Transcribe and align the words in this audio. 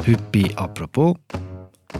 Heute 0.00 0.18
bei 0.32 0.56
«Apropos» 0.56 1.16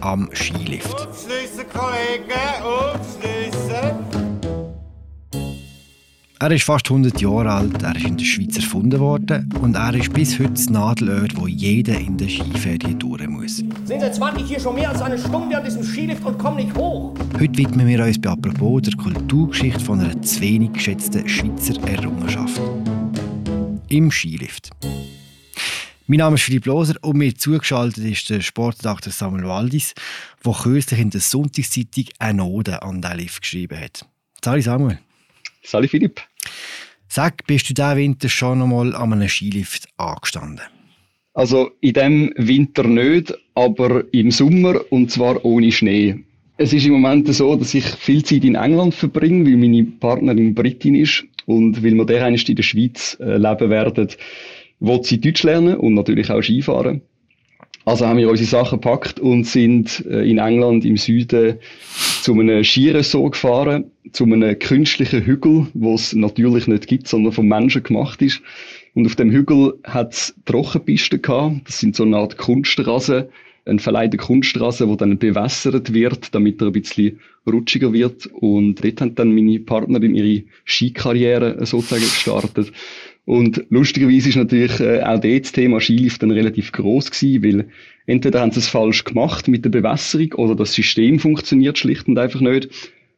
am 0.01 0.29
Skilift. 0.33 0.93
Aufschliessen, 0.93 1.65
Kollegen, 1.73 2.31
aufschliessen. 2.61 4.25
Er 6.39 6.51
ist 6.51 6.63
fast 6.63 6.89
100 6.91 7.19
Jahre 7.21 7.49
alt, 7.49 7.81
er 7.81 7.95
ist 7.95 8.05
in 8.05 8.17
der 8.17 8.25
Schweiz 8.25 8.57
erfunden 8.57 8.99
worden 8.99 9.49
und 9.61 9.75
er 9.75 9.95
ist 9.95 10.13
bis 10.13 10.37
heute 10.37 10.51
das 10.51 10.69
Nadelöhr, 10.69 11.27
wo 11.35 11.47
jeder 11.47 11.97
in 11.97 12.17
der 12.17 12.27
Skiferie 12.27 12.93
durch 12.93 13.27
muss. 13.27 13.57
Sind 13.57 14.01
seit 14.01 14.13
20 14.13 14.45
hier 14.45 14.59
schon 14.59 14.75
mehr 14.75 14.89
als 14.89 15.01
eine 15.01 15.17
Stunde 15.17 15.57
an 15.57 15.63
diesem 15.63 15.83
Skilift 15.83 16.23
und 16.23 16.37
kommen 16.37 16.57
nicht 16.57 16.75
hoch. 16.77 17.13
Heute 17.39 17.57
widmen 17.57 17.87
wir 17.87 18.03
uns 18.03 18.21
bei 18.21 18.29
«Apropos» 18.29 18.83
der 18.83 18.95
Kulturgeschichte 18.95 19.79
von 19.79 20.01
einer 20.01 20.21
zu 20.21 20.41
wenig 20.41 20.73
geschätzten 20.73 21.27
Schweizer 21.27 21.81
Errungenschaft. 21.87 22.61
Im 23.87 24.11
Skilift. 24.11 24.69
Mein 26.07 26.19
Name 26.19 26.35
ist 26.35 26.43
Philipp 26.43 26.67
Loser 26.67 26.93
und 27.01 27.17
mir 27.17 27.33
zugeschaltet 27.33 28.05
ist 28.05 28.29
der 28.29 28.39
Sportredakteur 28.39 29.11
Samuel 29.11 29.45
Waldis, 29.45 29.95
der 30.45 30.53
kürzlich 30.53 30.99
in 30.99 31.09
der 31.09 31.19
Sonntagszeitung 31.19 32.05
eine 32.19 32.43
Ode 32.43 32.83
an 32.83 33.01
den 33.01 33.17
Lift 33.17 33.41
geschrieben 33.41 33.79
hat. 33.79 34.05
Sali 34.43 34.61
Samuel. 34.61 34.99
Sali 35.63 35.87
Philipp. 35.87 36.21
Sag, 37.07 37.47
bist 37.47 37.71
du 37.71 37.73
diesen 37.73 37.97
Winter 37.97 38.29
schon 38.29 38.61
einmal 38.61 38.95
an 38.95 39.13
einem 39.13 39.27
Skilift 39.27 39.87
angestanden? 39.97 40.65
Also 41.33 41.71
in 41.81 41.93
dem 41.93 42.33
Winter 42.37 42.83
nicht, 42.83 43.33
aber 43.55 44.03
im 44.13 44.29
Sommer 44.29 44.81
und 44.91 45.09
zwar 45.09 45.43
ohne 45.43 45.71
Schnee. 45.71 46.23
Es 46.57 46.71
ist 46.71 46.85
im 46.85 46.93
Moment 46.93 47.33
so, 47.33 47.55
dass 47.55 47.73
ich 47.73 47.83
viel 47.83 48.23
Zeit 48.23 48.43
in 48.43 48.53
England 48.53 48.93
verbringe, 48.93 49.43
weil 49.43 49.57
meine 49.57 49.83
Partnerin 49.83 50.53
Britin 50.53 50.93
ist 50.93 51.25
und 51.47 51.83
weil 51.83 51.95
wir 51.95 52.05
dereinst 52.05 52.47
in 52.47 52.57
der 52.57 52.63
Schweiz 52.63 53.17
äh, 53.19 53.37
leben 53.37 53.71
werden, 53.71 54.09
will 54.79 55.03
sie 55.03 55.19
Deutsch 55.19 55.43
lernen 55.43 55.75
und 55.77 55.93
natürlich 55.93 56.29
auch 56.29 56.41
Skifahren. 56.41 57.01
Also 57.85 58.07
haben 58.07 58.17
wir 58.17 58.29
unsere 58.29 58.49
Sachen 58.49 58.81
gepackt 58.81 59.19
und 59.19 59.45
sind 59.45 60.03
äh, 60.07 60.27
in 60.27 60.39
England 60.39 60.85
im 60.85 60.97
Süden 60.97 61.59
zu 62.23 62.33
einem 62.33 62.63
Skiresort 62.63 63.33
gefahren, 63.33 63.91
zu 64.11 64.23
einem 64.23 64.57
künstlichen 64.57 65.23
Hügel, 65.23 65.67
wo 65.75 65.93
es 65.93 66.13
natürlich 66.13 66.65
nicht 66.65 66.87
gibt, 66.87 67.07
sondern 67.07 67.31
vom 67.31 67.47
Menschen 67.47 67.83
gemacht 67.83 68.23
ist. 68.23 68.41
Und 68.95 69.05
auf 69.05 69.15
dem 69.15 69.29
Hügel 69.29 69.75
hat 69.83 70.13
es 70.13 70.35
Trockenpisten 70.45 71.21
gehabt. 71.21 71.67
Das 71.67 71.79
sind 71.79 71.95
so 71.95 72.03
eine 72.03 72.17
Art 72.17 72.37
Kunstrasen, 72.37 73.25
ein 73.65 73.77
verleihter 73.77 74.17
Kunstrasen, 74.17 74.89
wo 74.89 74.95
dann 74.95 75.19
bewässert 75.19 75.93
wird, 75.93 76.33
damit 76.33 76.61
er 76.61 76.67
ein 76.67 76.73
bisschen 76.73 77.19
rutschiger 77.45 77.93
wird. 77.93 78.25
Und 78.25 78.83
dort 78.83 79.01
hat 79.01 79.19
dann 79.19 79.35
meine 79.35 79.59
Partnerin 79.59 80.15
ihre 80.15 80.43
Skikarriere 80.65 81.63
sozusagen 81.67 82.01
gestartet. 82.01 82.71
Und 83.25 83.65
lustigerweise 83.69 84.29
ist 84.29 84.35
natürlich 84.35 84.79
äh, 84.79 85.01
auch 85.01 85.19
das 85.19 85.51
Thema 85.51 85.79
Skilift 85.79 86.21
dann 86.21 86.31
relativ 86.31 86.71
groß 86.71 87.09
gewesen, 87.09 87.43
weil 87.43 87.67
entweder 88.05 88.41
haben 88.41 88.51
sie 88.51 88.59
es 88.59 88.67
falsch 88.67 89.03
gemacht 89.03 89.47
mit 89.47 89.65
der 89.65 89.71
Bewässerung 89.71 90.33
oder 90.33 90.55
das 90.55 90.73
System 90.73 91.19
funktioniert 91.19 91.77
schlicht 91.77 92.07
und 92.07 92.19
einfach 92.19 92.41
nicht. 92.41 92.69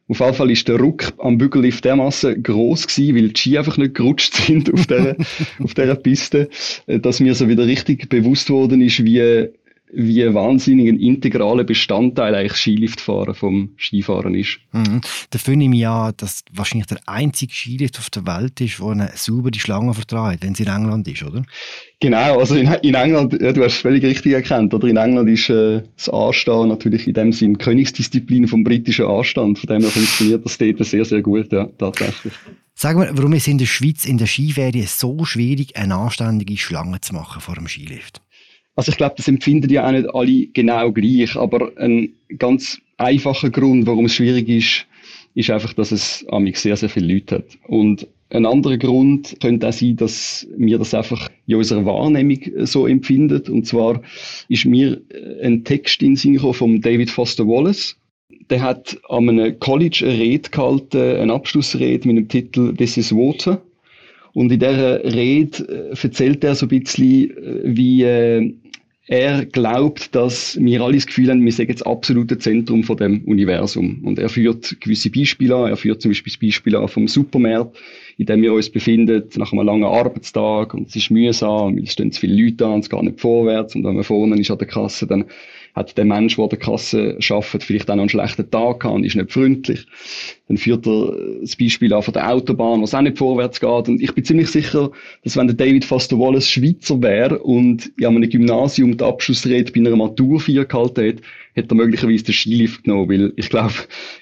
Auf 0.08 0.20
jeden 0.20 0.34
Fall 0.34 0.50
ist 0.50 0.66
der 0.66 0.80
Ruck 0.80 1.12
am 1.18 1.36
Bügellift 1.36 1.84
dermaßen 1.84 2.42
groß 2.42 2.86
gewesen, 2.86 3.14
weil 3.14 3.28
die 3.28 3.38
Ski 3.38 3.58
einfach 3.58 3.76
nicht 3.76 3.94
gerutscht 3.94 4.34
sind 4.34 4.72
auf 4.72 4.86
der, 4.86 5.16
auf 5.62 5.74
dieser 5.74 5.96
Piste, 5.96 6.48
äh, 6.86 6.98
dass 6.98 7.20
mir 7.20 7.34
so 7.34 7.48
wieder 7.48 7.66
richtig 7.66 8.08
bewusst 8.08 8.48
worden 8.48 8.80
ist, 8.80 9.04
wie, 9.04 9.48
wie 9.92 10.24
ein 10.24 10.34
wahnsinnigen 10.34 10.98
integraler 11.00 11.64
Bestandteil 11.64 12.34
eigentlich 12.34 12.54
Skiliftfahren 12.54 13.34
vom 13.34 13.70
Skifahren 13.78 14.34
ist. 14.34 14.58
Mhm. 14.72 15.00
Dafür 15.30 15.56
nehme 15.56 15.76
ich 15.76 15.86
an, 15.86 16.12
dass 16.16 16.44
wahrscheinlich 16.52 16.86
der 16.86 16.98
einzige 17.06 17.52
Skilift 17.52 17.98
auf 17.98 18.10
der 18.10 18.26
Welt 18.26 18.60
ist, 18.60 18.78
der 18.78 18.86
eine 18.86 19.10
saubere 19.14 19.58
Schlange 19.58 19.94
verträgt, 19.94 20.44
wenn 20.44 20.52
es 20.52 20.60
in 20.60 20.66
England 20.66 21.08
ist, 21.08 21.22
oder? 21.22 21.44
Genau, 22.00 22.38
also 22.38 22.54
in, 22.54 22.68
in 22.82 22.94
England, 22.94 23.40
ja, 23.40 23.52
du 23.52 23.64
hast 23.64 23.74
es 23.74 23.80
völlig 23.80 24.04
richtig 24.04 24.32
erkannt, 24.32 24.72
oder? 24.72 24.86
In 24.86 24.96
England 24.96 25.28
ist 25.28 25.48
äh, 25.48 25.82
das 25.96 26.08
Anstehen 26.08 26.68
natürlich 26.68 27.08
in 27.08 27.14
dem 27.14 27.32
Sinn 27.32 27.58
Königsdisziplin 27.58 28.46
vom 28.46 28.62
britischen 28.62 29.06
Anstand. 29.06 29.58
Von 29.58 29.68
dem 29.68 29.82
her 29.82 29.90
funktioniert 29.90 30.44
das 30.44 30.58
dort 30.58 30.84
sehr, 30.84 31.04
sehr 31.04 31.22
gut, 31.22 31.50
ja, 31.52 31.68
tatsächlich. 31.78 32.34
Sag 32.74 32.96
mal, 32.96 33.10
warum 33.12 33.32
ist 33.32 33.42
es 33.42 33.48
in 33.48 33.58
der 33.58 33.66
Schweiz 33.66 34.04
in 34.04 34.18
der 34.18 34.28
Skiferie 34.28 34.84
so 34.84 35.24
schwierig, 35.24 35.76
eine 35.76 35.96
anständige 35.96 36.56
Schlange 36.56 37.00
zu 37.00 37.12
machen 37.12 37.40
vor 37.40 37.56
dem 37.56 37.66
Skilift? 37.66 38.20
Also 38.78 38.92
ich 38.92 38.96
glaube, 38.96 39.14
das 39.16 39.26
empfinden 39.26 39.72
ja 39.72 39.88
auch 39.88 39.90
nicht 39.90 40.14
alle 40.14 40.46
genau 40.52 40.92
gleich, 40.92 41.34
aber 41.34 41.72
ein 41.78 42.10
ganz 42.38 42.80
einfacher 42.96 43.50
Grund, 43.50 43.88
warum 43.88 44.04
es 44.04 44.14
schwierig 44.14 44.48
ist, 44.48 44.86
ist 45.34 45.50
einfach, 45.50 45.72
dass 45.72 45.90
es 45.90 46.24
amig 46.28 46.56
sehr, 46.56 46.76
sehr 46.76 46.88
viele 46.88 47.12
Leute 47.12 47.34
hat. 47.34 47.58
Und 47.66 48.06
ein 48.30 48.46
anderer 48.46 48.78
Grund 48.78 49.34
könnte 49.40 49.68
auch 49.68 49.72
sein, 49.72 49.96
dass 49.96 50.46
wir 50.56 50.78
das 50.78 50.94
einfach 50.94 51.28
in 51.48 51.56
unserer 51.56 51.84
Wahrnehmung 51.86 52.38
so 52.66 52.86
empfinden. 52.86 53.42
Und 53.52 53.66
zwar 53.66 54.00
ist 54.48 54.64
mir 54.64 55.00
ein 55.42 55.64
Text 55.64 56.00
in 56.04 56.14
Sinn 56.14 56.38
von 56.38 56.80
David 56.80 57.10
Foster 57.10 57.48
Wallace. 57.48 57.96
Der 58.48 58.62
hat 58.62 58.96
an 59.08 59.28
einem 59.28 59.58
College 59.58 60.04
eine 60.04 60.16
Rede 60.20 60.50
gehalten, 60.50 61.16
eine 61.16 61.32
Abschlussrede 61.32 62.06
mit 62.06 62.16
dem 62.16 62.28
Titel 62.28 62.76
This 62.76 62.96
is 62.96 63.10
Water. 63.10 63.60
Und 64.34 64.52
in 64.52 64.60
dieser 64.60 65.02
Rede 65.02 65.90
erzählt 66.00 66.44
er 66.44 66.54
so 66.54 66.66
ein 66.66 66.68
bisschen, 66.68 67.32
wie 67.64 68.04
er 69.08 69.46
glaubt, 69.46 70.14
dass 70.14 70.58
wir 70.60 70.82
alle 70.82 70.96
das 70.96 71.06
Gefühl 71.06 71.30
haben, 71.30 71.42
wir 71.42 71.52
sind 71.52 71.70
jetzt 71.70 71.86
absolute 71.86 72.36
Zentrum 72.36 72.84
von 72.84 72.98
dem 72.98 73.24
Universum. 73.24 74.02
Und 74.04 74.18
er 74.18 74.28
führt 74.28 74.78
gewisse 74.82 75.10
Beispiele 75.10 75.56
an. 75.56 75.70
Er 75.70 75.78
führt 75.78 76.02
zum 76.02 76.10
Beispiel 76.10 76.30
das 76.30 76.40
Beispiel 76.40 76.76
an 76.76 76.88
vom 76.88 77.08
Supermarkt, 77.08 77.78
in 78.18 78.26
dem 78.26 78.42
wir 78.42 78.52
uns 78.52 78.68
befinden, 78.68 79.24
nach 79.36 79.50
einem 79.50 79.64
langen 79.64 79.84
Arbeitstag. 79.84 80.74
Und 80.74 80.88
es 80.88 80.96
ist 80.96 81.10
mühsam, 81.10 81.76
weil 81.76 81.84
es 81.84 81.94
stehen 81.94 82.12
zu 82.12 82.20
viele 82.20 82.42
Leute 82.42 82.66
an, 82.66 82.80
es 82.80 82.90
geht 82.90 83.02
nicht 83.02 83.18
vorwärts. 83.18 83.74
Und 83.74 83.84
wenn 83.84 83.94
man 83.94 84.04
vorne 84.04 84.38
ist 84.38 84.50
an 84.50 84.58
der 84.58 84.68
Kasse, 84.68 85.06
dann 85.06 85.24
hat 85.74 85.96
der 85.96 86.04
Mensch, 86.04 86.36
der 86.36 86.44
an 86.44 86.50
der 86.50 86.58
Kasse 86.58 87.18
arbeitet, 87.30 87.62
vielleicht 87.62 87.90
auch 87.90 87.94
noch 87.94 88.02
einen 88.02 88.08
schlechten 88.08 88.50
Tag 88.50 88.80
gehabt 88.80 88.96
und 88.96 89.04
ist 89.04 89.16
nicht 89.16 89.32
freundlich. 89.32 89.86
Dann 90.48 90.56
führt 90.56 90.86
er 90.86 91.14
das 91.40 91.56
Beispiel 91.56 91.92
an 91.92 92.02
von 92.02 92.14
der 92.14 92.30
Autobahn, 92.30 92.82
was 92.82 92.94
auch 92.94 93.02
nicht 93.02 93.18
vorwärts 93.18 93.60
geht. 93.60 93.88
Und 93.88 94.00
ich 94.00 94.14
bin 94.14 94.24
ziemlich 94.24 94.48
sicher, 94.48 94.90
dass 95.22 95.36
wenn 95.36 95.46
der 95.46 95.56
David 95.56 95.84
Foster 95.84 96.18
Wallace 96.18 96.48
Schweizer 96.48 97.00
wäre 97.02 97.38
und 97.38 97.92
in 97.98 98.06
einem 98.06 98.28
Gymnasium 98.28 98.96
die 98.96 99.04
Abschlussrede 99.04 99.70
bei 99.70 99.80
einer 99.80 99.96
Maturfeier 99.96 100.64
gehalten 100.64 101.02
hätte, 101.02 101.22
hätte 101.52 101.74
er 101.74 101.76
möglicherweise 101.76 102.24
den 102.24 102.34
Skilift 102.34 102.84
genommen, 102.84 103.10
weil 103.10 103.32
ich 103.36 103.50
glaube, 103.50 103.74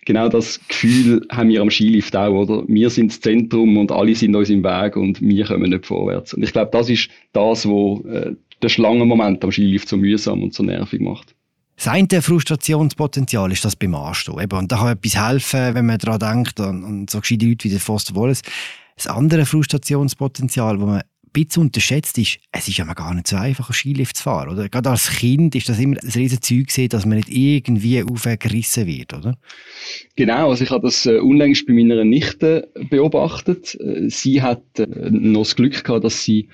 genau 0.05 0.29
das 0.29 0.61
Gefühl 0.69 1.27
haben 1.31 1.51
wir 1.51 1.63
am 1.63 1.71
Skilift 1.71 2.17
auch, 2.17 2.33
oder? 2.35 2.65
Wir 2.67 2.91
sind 2.91 3.13
das 3.13 3.21
Zentrum 3.21 3.77
und 3.77 3.93
alle 3.93 4.15
sind 4.15 4.35
uns 4.35 4.51
im 4.51 4.65
Weg 4.65 4.97
und 4.97 5.21
wir 5.21 5.45
kommen 5.45 5.71
nicht 5.71 5.87
vorwärts. 5.87 6.35
Und 6.35 6.43
ich 6.43 6.53
glaube, 6.53 6.71
das 6.73 6.91
ist 6.91 7.09
das, 7.33 7.67
was 7.67 8.05
äh, 8.07 8.33
den 8.63 8.71
Schlangenmoment 8.71 9.45
am 9.45 9.53
Skilift 9.53 9.89
so 9.89 9.97
mühsam 9.97 10.43
und 10.43 10.55
so 10.55 10.63
nervig 10.63 11.01
macht. 11.01 11.36
Das 11.77 11.89
eine 11.89 12.23
Frustrationspotenzial 12.23 13.53
ist 13.53 13.65
das 13.65 13.77
beim 13.77 13.95
Anstehen. 13.95 14.41
Eben, 14.41 14.59
und 14.59 14.73
da 14.73 14.79
kann 14.79 14.97
etwas 14.97 15.17
helfen, 15.17 15.75
wenn 15.75 15.87
man 15.87 15.99
daran 15.99 16.19
denkt, 16.19 16.59
und, 16.59 16.85
und 16.85 17.11
so 17.11 17.21
gescheite 17.21 17.47
Leute 17.47 17.65
wie 17.65 17.71
der 17.71 17.81
Foster 17.81 18.15
Wallace. 18.15 18.43
Das 18.97 19.07
andere 19.07 19.45
Frustrationspotenzial, 19.45 20.79
das 20.79 20.87
man 20.87 20.97
ein 21.01 21.03
bisschen 21.35 21.65
unterschätzt, 21.65 22.17
ist, 22.17 22.39
es 22.51 22.67
ist 22.67 22.79
ja 22.79 22.85
gar 22.95 23.13
nicht 23.13 23.29
so 23.29 23.37
einfach, 23.37 23.69
einen 23.69 23.75
Skilift 23.75 24.17
zu 24.17 24.23
fahren. 24.23 24.49
Oder? 24.49 24.71
Gerade 24.71 24.89
als 24.89 25.11
Kind 25.11 25.55
ist 25.55 25.69
das 25.69 25.79
immer 25.79 25.97
ein 26.03 26.09
riesen 26.09 26.41
Zeug, 26.41 26.89
dass 26.89 27.05
man 27.05 27.19
nicht 27.19 27.29
irgendwie 27.29 28.03
aufgerissen 28.03 28.87
wird, 28.87 29.13
oder? 29.13 29.37
Genau, 30.17 30.49
also 30.49 30.65
ich 30.65 30.71
habe 30.71 30.87
das 30.87 31.05
äh, 31.05 31.19
unlängst 31.19 31.67
bei 31.67 31.75
meiner 31.75 32.03
Nichte 32.05 32.71
beobachtet. 32.89 33.79
Äh, 33.79 34.09
sie 34.09 34.41
hat 34.41 34.63
äh, 34.79 34.87
noch 35.11 35.43
das 35.43 35.57
Glück 35.57 35.85
gehabt, 35.85 36.05
dass 36.05 36.25
sie 36.25 36.49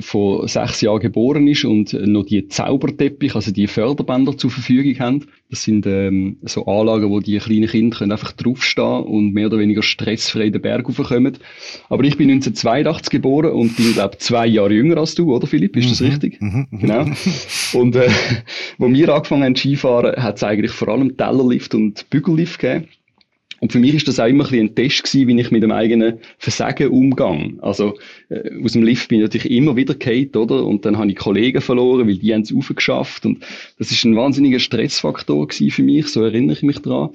vor 0.00 0.48
sechs 0.48 0.80
Jahren 0.80 1.00
geboren 1.00 1.46
ist 1.46 1.64
und 1.64 1.92
noch 1.92 2.24
die 2.24 2.48
Zauberteppich, 2.48 3.34
also 3.34 3.52
die 3.52 3.66
Förderbänder 3.66 4.36
zur 4.36 4.50
Verfügung 4.50 4.98
haben. 4.98 5.26
Das 5.50 5.64
sind 5.64 5.86
ähm, 5.86 6.38
so 6.42 6.64
Anlagen, 6.66 7.10
wo 7.10 7.20
die 7.20 7.38
kleinen 7.38 7.68
Kinder 7.68 7.98
können 7.98 8.12
einfach 8.12 8.32
draufstehen 8.32 9.02
und 9.04 9.34
mehr 9.34 9.46
oder 9.46 9.58
weniger 9.58 9.82
stressfrei 9.82 10.48
den 10.48 10.62
Berg 10.62 10.88
raufkommen. 10.88 11.36
Aber 11.88 12.04
ich 12.04 12.16
bin 12.16 12.30
1982 12.30 13.10
geboren 13.10 13.52
und 13.52 13.76
bin, 13.76 13.92
glaube 13.92 14.18
zwei 14.18 14.46
Jahre 14.46 14.72
jünger 14.72 14.96
als 14.98 15.14
du, 15.14 15.34
oder 15.34 15.46
Philipp? 15.46 15.76
Ist 15.76 15.90
das 15.90 16.00
mhm. 16.00 16.06
richtig? 16.06 16.40
Mhm. 16.40 16.66
Genau. 16.70 17.06
Und 17.74 17.96
äh, 17.96 18.08
wo 18.78 18.90
wir 18.90 19.08
angefangen 19.10 19.44
haben 19.44 19.56
Skifahren, 19.56 20.22
hat 20.22 20.36
es 20.36 20.42
eigentlich 20.42 20.72
vor 20.72 20.88
allem 20.88 21.16
Tellerlift 21.16 21.74
und 21.74 22.08
Bügellift 22.10 22.60
gegeben. 22.60 22.88
Und 23.60 23.72
für 23.72 23.78
mich 23.78 23.94
ist 23.94 24.08
das 24.08 24.18
auch 24.18 24.26
immer 24.26 24.50
ein, 24.50 24.58
ein 24.58 24.74
Test 24.74 25.04
gewesen, 25.04 25.28
wie 25.28 25.40
ich 25.40 25.50
mit 25.50 25.62
dem 25.62 25.70
eigenen 25.70 26.18
Versagen 26.38 26.88
umgehe. 26.88 27.58
Also, 27.60 27.94
äh, 28.30 28.50
aus 28.64 28.72
dem 28.72 28.82
Lift 28.82 29.08
bin 29.08 29.18
ich 29.18 29.24
natürlich 29.24 29.50
immer 29.50 29.76
wieder 29.76 29.94
gefallen, 29.94 30.34
oder? 30.34 30.64
Und 30.64 30.86
dann 30.86 30.96
habe 30.96 31.10
ich 31.10 31.16
Kollegen 31.16 31.60
verloren, 31.60 32.08
weil 32.08 32.16
die 32.16 32.32
haben 32.32 32.40
es 32.40 32.54
aufgeschafft. 32.54 33.26
Und 33.26 33.44
das 33.78 33.90
ist 33.90 34.04
ein 34.04 34.16
wahnsinniger 34.16 34.58
Stressfaktor 34.58 35.46
gewesen 35.46 35.70
für 35.70 35.82
mich, 35.82 36.06
so 36.06 36.22
erinnere 36.22 36.56
ich 36.56 36.62
mich 36.62 36.78
dran. 36.78 37.10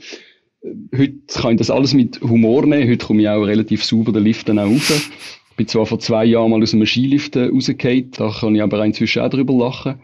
Äh, 0.62 0.98
heute 0.98 1.14
kann 1.34 1.54
ich 1.54 1.58
das 1.58 1.72
alles 1.72 1.94
mit 1.96 2.22
Humor 2.22 2.66
nehmen. 2.66 2.90
Heute 2.90 3.06
komme 3.06 3.24
ich 3.24 3.30
auch 3.30 3.44
relativ 3.44 3.84
sauber 3.84 4.12
den 4.12 4.24
Lift 4.24 4.48
dann 4.48 4.60
auch 4.60 4.70
rauf. 4.70 5.10
Ich 5.50 5.58
bin 5.58 5.68
zwar 5.68 5.86
vor 5.86 6.00
zwei 6.00 6.26
Jahren 6.26 6.52
mal 6.52 6.62
aus 6.62 6.74
einem 6.74 6.86
Skilift 6.86 7.38
äh, 7.38 7.46
rausgefallen, 7.46 8.12
da 8.12 8.30
kann 8.30 8.54
ich 8.54 8.62
aber 8.62 8.86
inzwischen 8.86 9.22
auch 9.22 9.30
drüber 9.30 9.54
lachen. 9.54 9.96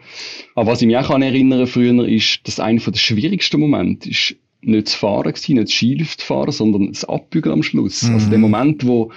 Aber 0.56 0.72
was 0.72 0.82
ich 0.82 0.88
mich 0.88 0.98
auch 0.98 1.10
erinnern 1.10 1.60
kann 1.60 1.68
früher, 1.68 2.08
ist, 2.08 2.48
dass 2.48 2.60
einer 2.60 2.80
der 2.80 2.98
schwierigsten 2.98 3.60
Momente 3.60 4.10
ist, 4.10 4.38
nicht 4.62 4.88
das 4.88 4.96
Fahren 4.96 5.34
gewesen, 5.34 5.56
nicht 5.56 5.68
das 5.68 5.74
Skilift 5.74 6.22
fahren, 6.22 6.52
sondern 6.52 6.92
das 6.92 7.06
Abbügeln 7.06 7.54
am 7.54 7.64
Schluss. 7.64 8.04
Mhm. 8.04 8.14
Also 8.14 8.30
der 8.30 8.40
Moment, 8.40 8.86
wo, 8.86 9.12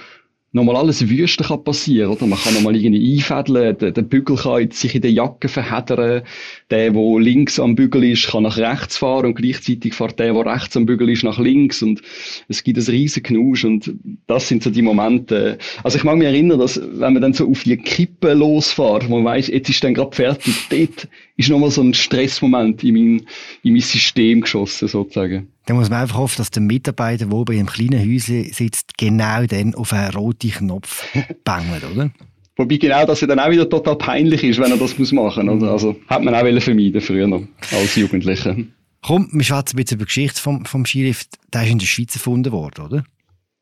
nochmal 0.55 0.77
alles 0.77 1.09
Wüste 1.09 1.43
kann 1.43 1.65
passieren, 1.65 2.11
oder? 2.11 2.25
Man 2.25 2.39
kann 2.39 2.53
nochmal 2.53 2.77
irgendwie 2.77 3.17
einfädeln, 3.17 3.77
der, 3.77 3.91
der 3.91 4.01
Bügel 4.01 4.37
kann 4.37 4.61
jetzt 4.61 4.79
sich 4.79 4.95
in 4.95 5.01
der 5.01 5.11
Jacke 5.11 5.49
verheddern, 5.49 6.23
der, 6.71 6.91
der 6.91 7.19
links 7.19 7.59
am 7.59 7.75
Bügel 7.75 8.05
ist, 8.05 8.27
kann 8.27 8.43
nach 8.43 8.57
rechts 8.57 8.95
fahren 8.95 9.25
und 9.25 9.35
gleichzeitig 9.35 9.93
fährt 9.93 10.17
der, 10.17 10.33
der 10.33 10.45
rechts 10.45 10.77
am 10.77 10.85
Bügel 10.85 11.09
ist, 11.09 11.25
nach 11.25 11.39
links 11.39 11.83
und 11.83 12.01
es 12.47 12.63
gibt 12.63 12.77
ein 12.77 12.85
riesen 12.85 13.21
Knusch 13.21 13.65
und 13.65 13.95
das 14.27 14.47
sind 14.47 14.63
so 14.63 14.69
die 14.69 14.81
Momente. 14.81 15.57
Also 15.83 15.97
ich 15.97 16.05
mag 16.05 16.15
mich 16.15 16.27
erinnern, 16.27 16.59
dass 16.59 16.81
wenn 16.81 17.11
man 17.11 17.21
dann 17.21 17.33
so 17.33 17.49
auf 17.49 17.63
die 17.63 17.75
Kippe 17.75 18.33
losfährt, 18.33 19.09
wo 19.09 19.17
man 19.17 19.25
weiss, 19.25 19.47
jetzt 19.47 19.69
ist 19.69 19.83
dann 19.83 19.93
gerade 19.93 20.15
fertig, 20.15 20.55
dort 20.69 21.09
ist 21.37 21.49
nochmal 21.49 21.71
so 21.71 21.81
ein 21.81 21.93
Stressmoment 21.93 22.83
in 22.83 22.93
mein, 22.93 23.27
in 23.63 23.73
mein 23.73 23.81
System 23.81 24.41
geschossen, 24.41 24.87
sozusagen. 24.87 25.47
Da 25.65 25.73
muss 25.73 25.89
man 25.89 26.01
einfach 26.01 26.17
hoffen, 26.17 26.37
dass 26.37 26.51
der 26.51 26.61
Mitarbeiter, 26.61 27.25
der 27.25 27.35
oben 27.35 27.57
im 27.57 27.65
kleinen 27.65 27.99
Häuschen 27.99 28.51
sitzt, 28.53 28.97
genau 28.97 29.45
dann 29.45 29.75
auf 29.75 29.91
einen 29.93 30.13
roten 30.13 30.51
Knopf 30.51 31.05
bangelt, 31.43 31.83
oder? 31.83 32.11
Wobei 32.57 32.77
genau 32.77 33.05
das 33.05 33.19
ja 33.19 33.27
dann 33.27 33.39
auch 33.39 33.49
wieder 33.49 33.69
total 33.69 33.97
peinlich 33.97 34.43
ist, 34.43 34.59
wenn 34.59 34.71
er 34.71 34.77
das 34.77 34.97
muss 34.97 35.11
machen 35.11 35.47
muss. 35.47 35.61
Also, 35.63 35.71
also 35.71 35.95
hat 36.07 36.23
man 36.23 36.33
auch 36.33 36.61
vermeiden 36.61 37.01
früher 37.01 37.27
noch, 37.27 37.43
als 37.71 37.95
Jugendlicher. 37.95 38.55
Komm, 39.01 39.29
wir 39.33 39.43
schwätzen 39.43 39.75
ein 39.75 39.83
bisschen 39.83 39.97
über 39.97 40.05
die 40.05 40.07
Geschichte 40.07 40.41
vom, 40.41 40.65
vom 40.65 40.85
Skilift. 40.85 41.35
Der 41.53 41.63
ist 41.63 41.71
in 41.71 41.79
der 41.79 41.85
Schweiz 41.85 42.15
erfunden 42.15 42.51
worden, 42.51 42.85
oder? 42.85 43.03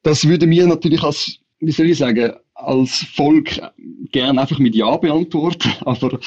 Das 0.04 0.28
würde 0.28 0.46
mir 0.46 0.68
natürlich 0.68 1.02
als, 1.02 1.40
wie 1.60 1.72
soll 1.72 1.90
ich 1.90 1.98
sagen, 1.98 2.34
als 2.56 3.04
Volk 3.04 3.60
gerne 4.12 4.42
einfach 4.42 4.60
mit 4.60 4.76
Ja 4.76 4.98
beantworten. 4.98 5.72
Aber 5.82 6.20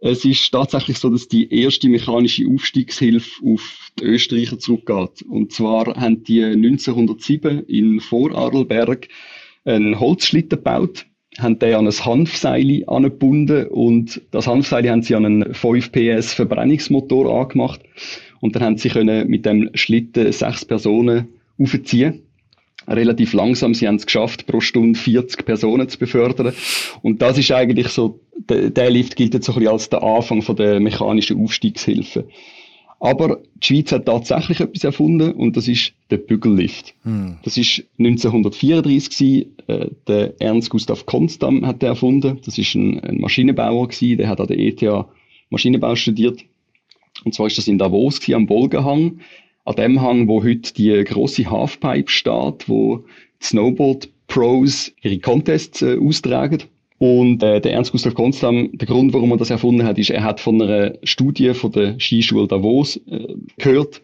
es 0.00 0.24
ist 0.24 0.50
tatsächlich 0.50 0.98
so, 0.98 1.10
dass 1.10 1.28
die 1.28 1.52
erste 1.52 1.88
mechanische 1.88 2.46
Aufstiegshilfe 2.46 3.44
auf 3.44 3.90
die 3.98 4.04
Österreicher 4.04 4.58
zurückgeht. 4.58 5.22
Und 5.28 5.52
zwar 5.52 5.94
haben 5.96 6.24
die 6.24 6.42
1907 6.42 7.64
in 7.66 8.00
Vorarlberg 8.00 9.08
einen 9.64 10.00
Holzschlitten 10.00 10.58
gebaut, 10.58 11.06
haben 11.38 11.58
den 11.58 11.74
an 11.74 11.86
ein 11.86 12.04
Hanfseil 12.04 12.84
angebunden 12.86 13.66
und 13.68 14.22
das 14.30 14.46
Hanfseil 14.46 14.88
haben 14.90 15.02
sie 15.02 15.14
an 15.14 15.26
einen 15.26 15.54
5 15.54 15.92
PS 15.92 16.34
Verbrennungsmotor 16.34 17.40
angemacht 17.40 17.80
und 18.40 18.56
dann 18.56 18.62
haben 18.62 18.78
sie 18.78 18.88
können 18.88 19.28
mit 19.28 19.46
dem 19.46 19.70
Schlitten 19.74 20.32
sechs 20.32 20.64
Personen 20.64 21.28
aufziehen 21.58 22.22
relativ 22.90 23.32
langsam. 23.32 23.74
Sie 23.74 23.86
haben 23.86 23.96
es 23.96 24.06
geschafft, 24.06 24.46
pro 24.46 24.60
Stunde 24.60 24.98
40 24.98 25.44
Personen 25.44 25.88
zu 25.88 25.98
befördern. 25.98 26.54
Und 27.02 27.22
das 27.22 27.38
ist 27.38 27.50
eigentlich 27.52 27.88
so, 27.88 28.20
der, 28.36 28.70
der 28.70 28.90
Lift 28.90 29.16
gilt 29.16 29.34
jetzt 29.34 29.46
so 29.46 29.52
ein 29.52 29.58
bisschen 29.58 29.72
als 29.72 29.88
der 29.90 30.02
Anfang 30.02 30.42
von 30.42 30.56
der 30.56 30.80
mechanischen 30.80 31.42
Aufstiegshilfe. 31.42 32.26
Aber 33.02 33.40
die 33.54 33.66
Schweiz 33.66 33.92
hat 33.92 34.04
tatsächlich 34.04 34.60
etwas 34.60 34.84
erfunden 34.84 35.32
und 35.32 35.56
das 35.56 35.68
ist 35.68 35.94
der 36.10 36.18
Bügellift. 36.18 36.94
Hm. 37.04 37.38
Das 37.42 37.56
ist 37.56 37.82
1934 37.98 39.10
gewesen. 39.10 39.56
Äh, 39.68 39.88
der 40.06 40.34
Ernst 40.38 40.68
Gustav 40.68 41.06
Konstam 41.06 41.66
hat 41.66 41.80
der 41.80 41.90
erfunden. 41.90 42.40
Das 42.44 42.58
ist 42.58 42.74
ein, 42.74 43.00
ein 43.00 43.18
Maschinenbauer 43.18 43.88
gewesen. 43.88 44.18
Der 44.18 44.28
hat 44.28 44.40
an 44.40 44.48
der 44.48 44.58
ETH 44.58 44.82
Maschinenbau 45.48 45.96
studiert. 45.96 46.44
Und 47.24 47.34
zwar 47.34 47.46
ist 47.46 47.56
das 47.56 47.68
in 47.68 47.78
Davos 47.78 48.20
gewesen, 48.20 48.36
am 48.36 48.46
Bolgenhang 48.46 49.20
an 49.64 49.76
dem 49.76 50.00
Hang, 50.00 50.28
wo 50.28 50.42
heute 50.42 50.72
die 50.74 51.04
große 51.04 51.50
Halfpipe 51.50 52.10
steht, 52.10 52.68
wo 52.68 53.04
die 53.40 53.44
Snowboard 53.44 54.08
Pros 54.26 54.92
ihre 55.02 55.18
Contests 55.18 55.82
äh, 55.82 55.98
austragen. 55.98 56.62
Und 56.98 57.42
äh, 57.42 57.60
der 57.60 57.72
Ernst 57.72 57.92
Gustav 57.92 58.14
Konstam, 58.14 58.70
der 58.72 58.86
Grund, 58.86 59.12
warum 59.12 59.30
er 59.32 59.38
das 59.38 59.50
erfunden 59.50 59.84
hat, 59.84 59.98
ist, 59.98 60.10
er 60.10 60.22
hat 60.22 60.38
von 60.38 60.60
einer 60.60 60.94
Studie 61.02 61.54
von 61.54 61.72
der 61.72 61.98
Skischule 61.98 62.46
Davos 62.46 62.96
äh, 63.08 63.34
gehört. 63.56 64.02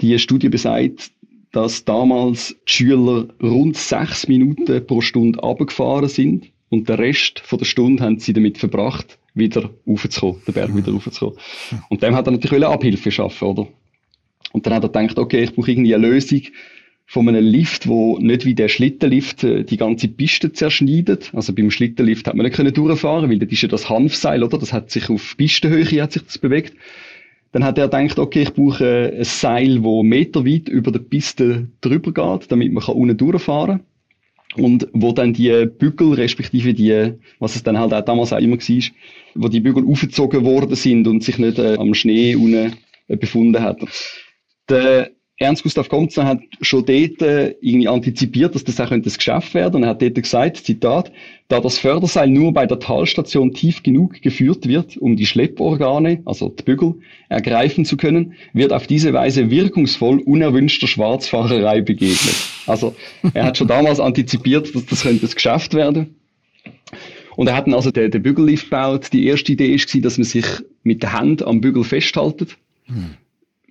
Die 0.00 0.18
Studie 0.18 0.48
besagt, 0.48 1.12
dass 1.52 1.84
damals 1.84 2.56
die 2.66 2.72
Schüler 2.72 3.28
rund 3.42 3.76
sechs 3.76 4.28
Minuten 4.28 4.86
pro 4.86 5.00
Stunde 5.00 5.42
abgefahren 5.42 6.08
sind 6.08 6.50
und 6.70 6.88
der 6.88 6.98
Rest 6.98 7.40
von 7.40 7.58
der 7.58 7.66
Stunde 7.66 8.02
haben 8.02 8.18
sie 8.18 8.32
damit 8.32 8.58
verbracht, 8.58 9.18
wieder 9.34 9.70
raufzukommen, 9.86 10.40
den 10.46 10.54
Berg 10.54 10.74
wieder 10.76 10.92
raufzukommen. 10.92 11.36
Und 11.88 12.02
dem 12.02 12.14
hat 12.14 12.26
er 12.26 12.32
natürlich 12.32 12.64
Abhilfe 12.64 13.10
schaffen, 13.10 13.48
oder? 13.48 13.68
Und 14.52 14.66
dann 14.66 14.74
hat 14.74 14.84
er 14.84 14.88
gedacht, 14.88 15.18
okay, 15.18 15.42
ich 15.42 15.54
brauche 15.54 15.70
irgendwie 15.70 15.94
eine 15.94 16.06
Lösung 16.06 16.42
von 17.06 17.28
einem 17.28 17.44
Lift, 17.44 17.88
wo 17.88 18.18
nicht 18.18 18.44
wie 18.44 18.54
der 18.54 18.68
Schlittenlift 18.68 19.42
äh, 19.42 19.64
die 19.64 19.76
ganze 19.76 20.06
Piste 20.06 20.52
zerschneidet. 20.52 21.30
Also 21.34 21.52
beim 21.52 21.70
Schlittenlift 21.70 22.28
hat 22.28 22.36
man 22.36 22.46
nicht 22.46 22.54
können 22.54 22.72
durchfahren, 22.72 23.28
weil 23.28 23.40
das 23.40 23.50
ist 23.50 23.62
ja 23.62 23.68
das 23.68 23.88
Hanfseil, 23.88 24.44
oder? 24.44 24.58
Das 24.58 24.72
hat 24.72 24.92
sich 24.92 25.10
auf 25.10 25.36
Pistenhöhe 25.36 26.02
hat 26.02 26.12
sich 26.12 26.22
das 26.22 26.38
bewegt. 26.38 26.74
Dann 27.52 27.64
hat 27.64 27.78
er 27.78 27.88
gedacht, 27.88 28.20
okay, 28.20 28.42
ich 28.42 28.54
brauche 28.54 29.12
ein 29.12 29.24
Seil, 29.24 29.82
wo 29.82 30.04
meterweit 30.04 30.68
über 30.68 30.92
der 30.92 31.00
Piste 31.00 31.66
drüber 31.80 32.12
geht, 32.12 32.52
damit 32.52 32.72
man 32.72 32.84
unten 32.84 33.16
durchfahren 33.16 33.80
kann. 34.54 34.64
Und 34.64 34.88
wo 34.92 35.12
dann 35.12 35.32
die 35.32 35.66
Bügel, 35.66 36.14
respektive 36.14 36.74
die, 36.74 37.14
was 37.38 37.56
es 37.56 37.62
dann 37.62 37.78
halt 37.78 37.92
auch 37.92 38.04
damals 38.04 38.32
auch 38.32 38.38
immer 38.38 38.56
war, 38.56 38.84
wo 39.34 39.48
die 39.48 39.60
Bügel 39.60 39.84
aufgezogen 39.84 40.44
worden 40.44 40.76
sind 40.76 41.08
und 41.08 41.24
sich 41.24 41.38
nicht 41.38 41.58
äh, 41.58 41.76
am 41.76 41.94
Schnee 41.94 42.36
unten 42.36 42.74
äh, 43.08 43.16
befunden 43.16 43.62
hat. 43.62 43.80
Der 44.70 45.10
Ernst 45.42 45.62
Gustav 45.62 45.88
Komzner 45.88 46.26
hat 46.26 46.40
schon 46.60 46.84
dort 46.84 47.22
äh, 47.22 47.54
irgendwie 47.62 47.88
antizipiert, 47.88 48.54
dass 48.54 48.62
das 48.62 48.78
auch 48.78 48.90
ein 48.90 49.00
Geschäft 49.00 49.54
werden 49.54 49.76
und 49.76 49.82
er 49.84 49.90
hat 49.90 50.02
dort 50.02 50.14
gesagt, 50.14 50.58
Zitat, 50.58 51.10
da 51.48 51.60
das 51.60 51.78
Förderseil 51.78 52.28
nur 52.28 52.52
bei 52.52 52.66
der 52.66 52.78
Talstation 52.78 53.54
tief 53.54 53.82
genug 53.82 54.20
geführt 54.20 54.68
wird, 54.68 54.98
um 54.98 55.16
die 55.16 55.24
Schlepporgane, 55.24 56.20
also 56.26 56.50
die 56.50 56.62
Bügel, 56.62 56.96
ergreifen 57.30 57.86
zu 57.86 57.96
können, 57.96 58.34
wird 58.52 58.74
auf 58.74 58.86
diese 58.86 59.14
Weise 59.14 59.50
wirkungsvoll 59.50 60.18
unerwünschter 60.18 60.86
Schwarzfahrerei 60.86 61.80
begegnet. 61.80 62.36
Also 62.66 62.94
er 63.32 63.46
hat 63.46 63.56
schon 63.56 63.68
damals 63.68 63.98
antizipiert, 63.98 64.74
dass 64.74 64.84
das 64.84 65.02
könnte 65.02 65.22
das 65.22 65.34
Geschäft 65.34 65.72
werden. 65.72 66.16
Und 67.36 67.46
er 67.46 67.56
hat 67.56 67.66
dann 67.66 67.72
also 67.72 67.90
den, 67.90 68.10
den 68.10 68.22
Bügellift 68.22 68.64
gebaut. 68.64 69.08
Die 69.14 69.24
erste 69.26 69.52
Idee 69.52 69.72
war, 69.72 70.00
dass 70.02 70.18
man 70.18 70.24
sich 70.26 70.44
mit 70.82 71.02
der 71.02 71.14
Hand 71.14 71.42
am 71.42 71.62
Bügel 71.62 71.82
festhaltet. 71.82 72.58
Hm. 72.84 73.14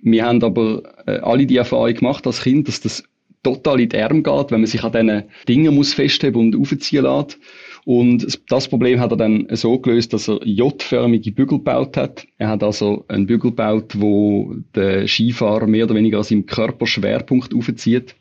Wir 0.02 0.24
haben 0.24 0.42
aber 0.42 0.82
äh, 1.06 1.18
alle 1.18 1.46
die 1.46 1.56
Erfahrung 1.56 1.94
gemacht 1.94 2.26
als 2.26 2.42
Kind, 2.42 2.68
dass 2.68 2.80
das 2.80 3.04
total 3.42 3.80
in 3.80 3.88
die 3.88 3.98
Arme 3.98 4.22
geht, 4.22 4.50
wenn 4.50 4.60
man 4.60 4.66
sich 4.66 4.82
an 4.82 4.92
diesen 4.92 5.24
Dingen 5.48 5.74
muss 5.74 5.94
festheben 5.94 6.40
und 6.40 6.56
aufziehen 6.56 7.04
lässt. 7.04 7.38
Und 7.84 8.38
das 8.48 8.68
Problem 8.68 9.00
hat 9.00 9.10
er 9.10 9.16
dann 9.16 9.46
so 9.52 9.78
gelöst, 9.78 10.12
dass 10.12 10.28
er 10.28 10.44
J-förmige 10.44 11.32
Bügel 11.32 11.58
gebaut 11.58 11.96
hat. 11.96 12.26
Er 12.36 12.48
hat 12.48 12.62
also 12.62 13.04
einen 13.08 13.26
Bügel 13.26 13.50
gebaut, 13.50 13.94
wo 13.96 14.54
der 14.74 15.08
Skifahrer 15.08 15.66
mehr 15.66 15.86
oder 15.86 15.94
weniger 15.94 16.18
an 16.18 16.24
seinem 16.24 16.46
Körperschwerpunkt 16.46 17.54
aufzieht. 17.54 18.14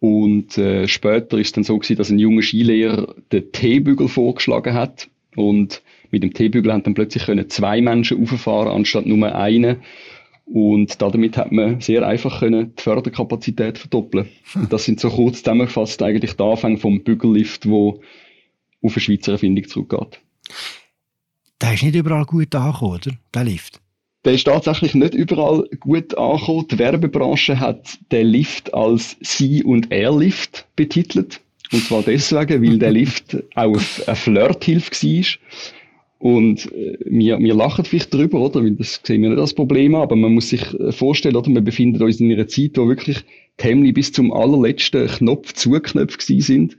Und 0.00 0.58
äh, 0.58 0.88
später 0.88 1.38
ist 1.38 1.48
es 1.48 1.52
dann 1.52 1.64
so 1.64 1.78
gewesen, 1.78 1.96
dass 1.96 2.10
ein 2.10 2.18
junger 2.18 2.42
Skilehrer 2.42 3.14
den 3.32 3.52
T-Bügel 3.52 4.08
vorgeschlagen 4.08 4.74
hat. 4.74 5.08
Und 5.36 5.82
mit 6.10 6.22
dem 6.22 6.34
T-Bügel 6.34 6.72
haben 6.72 6.82
dann 6.82 6.94
plötzlich 6.94 7.26
können 7.26 7.48
zwei 7.48 7.80
Menschen 7.80 8.22
auffahren 8.22 8.72
anstatt 8.72 9.06
nur 9.06 9.34
einen. 9.34 9.78
Und 10.46 11.02
damit 11.02 11.36
hat 11.36 11.50
man 11.50 11.80
sehr 11.80 12.06
einfach 12.06 12.38
können 12.38 12.72
die 12.76 12.82
Förderkapazität 12.82 13.78
verdoppeln. 13.78 14.28
Und 14.54 14.72
das 14.72 14.84
sind 14.84 15.00
so 15.00 15.10
kurz 15.10 15.38
zusammengefasst 15.38 16.00
eigentlich 16.02 16.34
der 16.34 16.46
Anfang 16.46 16.78
vom 16.78 17.02
Bügellift, 17.02 17.68
wo 17.68 18.00
auf 18.82 18.92
eine 18.94 19.00
Schweizer 19.00 19.32
Erfindung 19.32 19.66
zurückgeht. 19.66 20.20
Der 21.60 21.74
ist 21.74 21.82
nicht 21.82 21.96
überall 21.96 22.24
gut 22.24 22.54
angekommen, 22.54 22.94
oder? 22.94 23.16
Der 23.34 23.44
Lift? 23.44 23.80
Der 24.24 24.34
ist 24.34 24.44
tatsächlich 24.44 24.94
nicht 24.94 25.14
überall 25.14 25.68
gut 25.80 26.16
angekommen. 26.16 26.66
Die 26.70 26.78
Werbebranche 26.78 27.58
hat 27.58 27.98
den 28.12 28.28
Lift 28.28 28.72
als 28.72 29.16
Sie- 29.20 29.64
und 29.64 29.90
Er-Lift 29.90 30.66
betitelt. 30.76 31.40
Und 31.72 31.84
zwar 31.84 32.02
deswegen, 32.02 32.62
weil 32.62 32.78
der 32.78 32.90
Lift 32.92 33.36
auch 33.56 33.80
eine 34.06 34.16
Flirthilfe 34.16 34.92
war. 34.92 35.24
Und 36.18 36.72
äh, 36.72 36.96
wir, 37.04 37.38
wir 37.38 37.54
lachen 37.54 37.84
vielleicht 37.84 38.12
drüber, 38.12 38.40
oder? 38.40 38.62
Weil 38.62 38.72
das 38.72 39.00
sehen 39.02 39.22
wir 39.22 39.30
nicht 39.30 39.40
als 39.40 39.54
Problem 39.54 39.94
an, 39.94 40.02
aber 40.02 40.16
man 40.16 40.32
muss 40.32 40.48
sich 40.48 40.62
äh, 40.74 40.92
vorstellen, 40.92 41.36
oder? 41.36 41.50
Wir 41.50 41.60
befinden 41.60 42.02
uns 42.02 42.20
in 42.20 42.32
einer 42.32 42.48
Zeit, 42.48 42.72
wo 42.76 42.88
wirklich 42.88 43.18
die 43.60 43.64
Hemmli 43.64 43.92
bis 43.92 44.12
zum 44.12 44.32
allerletzten 44.32 45.06
Knopf 45.08 45.52
zugeknöpft 45.52 46.26
gewesen 46.26 46.42
sind. 46.42 46.76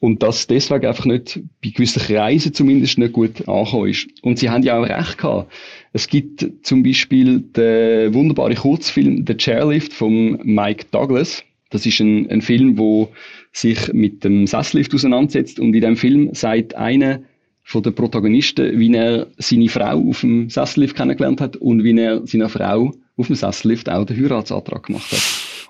Und 0.00 0.24
das 0.24 0.48
deswegen 0.48 0.86
einfach 0.86 1.04
nicht, 1.04 1.38
bei 1.62 1.70
gewissen 1.70 2.02
Kreisen 2.02 2.52
zumindest 2.52 2.98
nicht 2.98 3.12
gut 3.12 3.48
angekommen 3.48 3.88
ist. 3.88 4.08
Und 4.22 4.36
sie 4.36 4.50
haben 4.50 4.64
ja 4.64 4.76
auch 4.76 4.88
recht 4.88 5.16
gehabt. 5.16 5.52
Es 5.92 6.08
gibt 6.08 6.44
zum 6.62 6.82
Beispiel 6.82 7.38
den 7.38 8.12
wunderbaren 8.12 8.56
Kurzfilm 8.56 9.24
The 9.24 9.36
Chairlift 9.36 9.92
von 9.92 10.40
Mike 10.42 10.86
Douglas. 10.90 11.44
Das 11.70 11.86
ist 11.86 12.00
ein, 12.00 12.28
ein 12.30 12.42
Film, 12.42 12.78
wo 12.78 13.10
sich 13.52 13.92
mit 13.92 14.24
dem 14.24 14.48
Sesslift 14.48 14.92
auseinandersetzt. 14.92 15.60
Und 15.60 15.72
in 15.72 15.82
dem 15.82 15.96
Film 15.96 16.34
sagt 16.34 16.74
einer, 16.74 17.20
von 17.62 17.82
den 17.82 17.94
Protagonisten, 17.94 18.78
wie 18.78 18.94
er 18.94 19.28
seine 19.38 19.68
Frau 19.68 20.08
auf 20.08 20.20
dem 20.20 20.50
Sessellift 20.50 20.96
kennengelernt 20.96 21.40
hat 21.40 21.56
und 21.56 21.84
wie 21.84 21.98
er 21.98 22.26
seiner 22.26 22.48
Frau 22.48 22.92
auf 23.16 23.26
dem 23.26 23.36
Sessellift 23.36 23.88
auch 23.88 24.04
den 24.04 24.16
Heiratsantrag 24.16 24.84
gemacht 24.84 25.12
hat. 25.12 25.22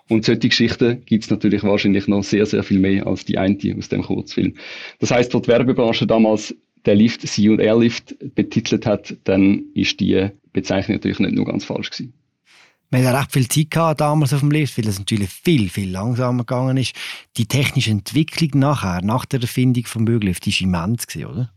Und 0.08 0.24
solche 0.24 0.48
Geschichten 0.48 1.02
gibt 1.06 1.24
es 1.24 1.30
natürlich 1.30 1.62
wahrscheinlich 1.62 2.08
noch 2.08 2.24
sehr, 2.24 2.44
sehr 2.46 2.62
viel 2.62 2.78
mehr 2.78 3.06
als 3.06 3.24
die 3.24 3.38
eine 3.38 3.56
aus 3.78 3.88
dem 3.88 4.02
Kurzfilm. 4.02 4.54
Das 4.98 5.10
heißt, 5.10 5.32
die 5.32 5.48
Werbebranche 5.48 6.06
damals 6.06 6.54
der 6.84 6.96
Lift 6.96 7.26
Sie 7.26 7.48
und 7.48 7.60
Airlift 7.60 8.16
betitelt 8.34 8.86
hat, 8.86 9.16
dann 9.24 9.64
ist 9.74 10.00
die 10.00 10.28
Bezeichnung 10.52 10.96
natürlich 10.96 11.20
nicht 11.20 11.34
nur 11.34 11.46
ganz 11.46 11.64
falsch 11.64 11.90
gewesen. 11.90 12.12
Wir 12.90 13.08
hatten 13.08 13.16
recht 13.16 13.32
viel 13.32 13.48
Zeit 13.48 13.70
gehabt, 13.70 14.00
damals 14.02 14.34
auf 14.34 14.40
dem 14.40 14.50
Lift, 14.50 14.76
weil 14.76 14.86
es 14.86 14.98
natürlich 14.98 15.30
viel, 15.30 15.70
viel 15.70 15.90
langsamer 15.90 16.44
gegangen 16.44 16.76
ist. 16.76 16.94
Die 17.38 17.46
technische 17.46 17.90
Entwicklung 17.90 18.60
nachher, 18.60 19.00
nach 19.02 19.24
der 19.24 19.40
Erfindung 19.40 19.86
vom 19.86 20.04
die 20.04 20.12
war 20.12 20.60
immens, 20.60 21.06
gewesen, 21.06 21.26
oder? 21.26 21.52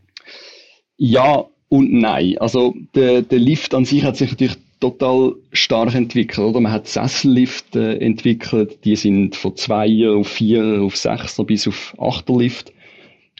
Ja 0.96 1.46
und 1.68 1.92
nein. 1.92 2.38
Also 2.38 2.74
der, 2.94 3.22
der 3.22 3.38
Lift 3.38 3.74
an 3.74 3.84
sich 3.84 4.04
hat 4.04 4.16
sich 4.16 4.30
natürlich 4.30 4.56
total 4.80 5.34
stark 5.52 5.94
entwickelt. 5.94 6.38
Oder? 6.46 6.60
Man 6.60 6.72
hat 6.72 6.88
Sessellift 6.88 7.76
äh, 7.76 7.96
entwickelt, 7.96 8.78
die 8.84 8.96
sind 8.96 9.36
von 9.36 9.56
Zweier 9.56 10.16
auf 10.16 10.28
Vierer 10.28 10.82
auf 10.82 10.96
Sechser 10.96 11.44
bis 11.44 11.66
auf 11.66 11.94
Achterlift. 11.98 12.72